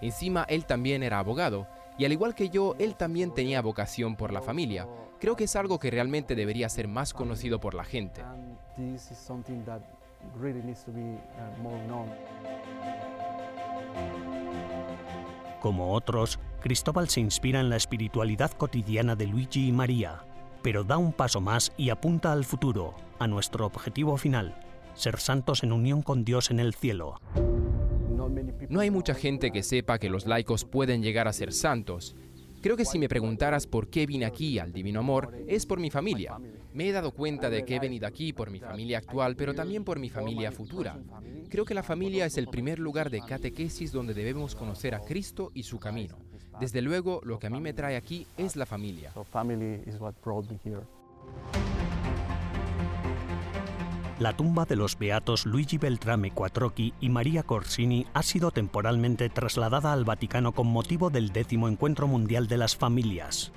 Encima, 0.01 0.45
él 0.49 0.65
también 0.65 1.03
era 1.03 1.19
abogado 1.19 1.67
Y 1.97 2.05
al 2.05 2.11
igual 2.11 2.35
que 2.35 2.49
yo, 2.49 2.75
él 2.79 2.95
también 2.95 3.33
tenía 3.33 3.61
vocación 3.61 4.15
por 4.15 4.31
la 4.33 4.41
familia. 4.41 4.87
Creo 5.19 5.35
que 5.35 5.43
es 5.43 5.55
algo 5.55 5.79
que 5.79 5.91
realmente 5.91 6.35
debería 6.35 6.69
ser 6.69 6.87
más 6.87 7.13
conocido 7.13 7.59
por 7.59 7.73
la 7.73 7.83
gente. 7.83 8.23
Como 15.61 15.93
otros, 15.93 16.39
Cristóbal 16.61 17.07
se 17.09 17.19
inspira 17.19 17.59
en 17.59 17.69
la 17.69 17.75
espiritualidad 17.75 18.51
cotidiana 18.51 19.15
de 19.15 19.27
Luigi 19.27 19.67
y 19.67 19.71
María, 19.71 20.23
pero 20.63 20.83
da 20.83 20.97
un 20.97 21.13
paso 21.13 21.39
más 21.39 21.71
y 21.77 21.89
apunta 21.89 22.31
al 22.31 22.45
futuro, 22.45 22.95
a 23.19 23.27
nuestro 23.27 23.65
objetivo 23.67 24.17
final, 24.17 24.55
ser 24.95 25.19
santos 25.19 25.63
en 25.63 25.71
unión 25.71 26.01
con 26.01 26.25
Dios 26.25 26.49
en 26.49 26.59
el 26.59 26.73
cielo. 26.73 27.19
No 28.69 28.79
hay 28.79 28.89
mucha 28.89 29.13
gente 29.13 29.51
que 29.51 29.63
sepa 29.63 29.99
que 29.99 30.09
los 30.09 30.25
laicos 30.25 30.65
pueden 30.65 31.01
llegar 31.01 31.27
a 31.27 31.33
ser 31.33 31.53
santos. 31.53 32.15
Creo 32.61 32.77
que 32.77 32.85
si 32.85 32.99
me 32.99 33.09
preguntaras 33.09 33.65
por 33.65 33.89
qué 33.89 34.05
vine 34.05 34.25
aquí 34.25 34.59
al 34.59 34.71
Divino 34.71 34.99
Amor, 34.99 35.33
es 35.47 35.65
por 35.65 35.79
mi 35.79 35.89
familia. 35.89 36.37
Me 36.73 36.87
he 36.87 36.91
dado 36.91 37.11
cuenta 37.11 37.49
de 37.49 37.65
que 37.65 37.75
he 37.75 37.79
venido 37.79 38.05
aquí 38.05 38.33
por 38.33 38.51
mi 38.51 38.59
familia 38.59 38.99
actual, 38.99 39.35
pero 39.35 39.55
también 39.55 39.83
por 39.83 39.99
mi 39.99 40.09
familia 40.09 40.51
futura. 40.51 40.99
Creo 41.49 41.65
que 41.65 41.73
la 41.73 41.81
familia 41.81 42.27
es 42.27 42.37
el 42.37 42.47
primer 42.47 42.77
lugar 42.77 43.09
de 43.09 43.21
catequesis 43.21 43.91
donde 43.91 44.13
debemos 44.13 44.55
conocer 44.55 44.93
a 44.93 44.99
Cristo 44.99 45.51
y 45.55 45.63
su 45.63 45.79
camino. 45.79 46.19
Desde 46.59 46.83
luego, 46.83 47.21
lo 47.23 47.39
que 47.39 47.47
a 47.47 47.49
mí 47.49 47.59
me 47.59 47.73
trae 47.73 47.95
aquí 47.95 48.27
es 48.37 48.55
la 48.55 48.67
familia. 48.67 49.11
La 54.21 54.37
tumba 54.37 54.65
de 54.65 54.75
los 54.75 54.99
beatos 54.99 55.47
Luigi 55.47 55.79
Beltrame 55.79 56.29
Quattrocchi 56.29 56.93
y 57.01 57.09
María 57.09 57.41
Corsini 57.41 58.05
ha 58.13 58.21
sido 58.21 58.51
temporalmente 58.51 59.29
trasladada 59.29 59.93
al 59.93 60.05
Vaticano 60.05 60.51
con 60.51 60.67
motivo 60.67 61.09
del 61.09 61.29
décimo 61.29 61.67
Encuentro 61.67 62.07
Mundial 62.07 62.45
de 62.45 62.57
las 62.57 62.75
Familias. 62.75 63.51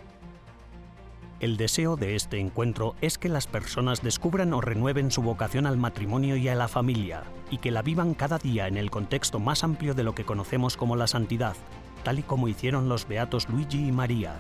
El 1.38 1.58
deseo 1.58 1.96
de 1.96 2.16
este 2.16 2.38
encuentro 2.38 2.94
es 3.02 3.18
que 3.18 3.28
las 3.28 3.46
personas 3.46 4.02
descubran 4.02 4.54
o 4.54 4.62
renueven 4.62 5.10
su 5.10 5.20
vocación 5.20 5.66
al 5.66 5.76
matrimonio 5.76 6.34
y 6.36 6.48
a 6.48 6.54
la 6.54 6.66
familia, 6.66 7.24
y 7.50 7.58
que 7.58 7.70
la 7.70 7.82
vivan 7.82 8.14
cada 8.14 8.38
día 8.38 8.66
en 8.66 8.78
el 8.78 8.90
contexto 8.90 9.38
más 9.40 9.64
amplio 9.64 9.92
de 9.92 10.02
lo 10.02 10.14
que 10.14 10.24
conocemos 10.24 10.78
como 10.78 10.96
la 10.96 11.08
santidad, 11.08 11.56
tal 12.04 12.20
y 12.20 12.22
como 12.22 12.48
hicieron 12.48 12.88
los 12.88 13.06
beatos 13.06 13.50
Luigi 13.50 13.88
y 13.88 13.92
María. 13.92 14.36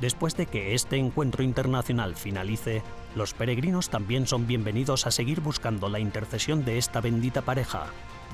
Después 0.00 0.36
de 0.36 0.46
que 0.46 0.74
este 0.74 0.96
encuentro 0.96 1.42
internacional 1.42 2.14
finalice, 2.14 2.84
los 3.14 3.34
peregrinos 3.34 3.90
también 3.90 4.26
son 4.26 4.46
bienvenidos 4.46 5.06
a 5.06 5.10
seguir 5.10 5.40
buscando 5.40 5.88
la 5.88 5.98
intercesión 5.98 6.64
de 6.64 6.78
esta 6.78 7.00
bendita 7.00 7.42
pareja, 7.42 7.86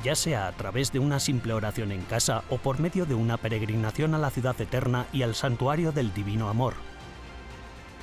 ya 0.04 0.14
sea 0.14 0.46
a 0.46 0.52
través 0.52 0.92
de 0.92 1.00
una 1.00 1.18
simple 1.18 1.52
oración 1.52 1.90
en 1.90 2.02
casa 2.02 2.44
o 2.48 2.58
por 2.58 2.78
medio 2.78 3.04
de 3.04 3.14
una 3.14 3.36
peregrinación 3.36 4.14
a 4.14 4.18
la 4.18 4.30
ciudad 4.30 4.60
eterna 4.60 5.06
y 5.12 5.22
al 5.22 5.34
santuario 5.34 5.90
del 5.90 6.14
Divino 6.14 6.48
Amor. 6.48 6.74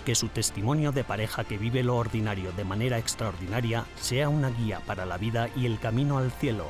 Que 0.06 0.16
su 0.16 0.28
testimonio 0.28 0.92
de 0.92 1.04
pareja 1.04 1.46
que 1.46 1.58
vive 1.58 1.82
lo 1.82 1.96
ordinario 1.96 2.52
de 2.52 2.66
manera 2.66 2.98
extraordinaria 2.98 3.86
sea 3.96 4.30
una 4.30 4.50
guía 4.50 4.82
para 4.86 5.06
la 5.06 5.18
vida 5.18 5.50
y 5.56 5.66
el 5.66 5.80
camino 5.80 6.18
al 6.18 6.32
cielo 6.32 6.68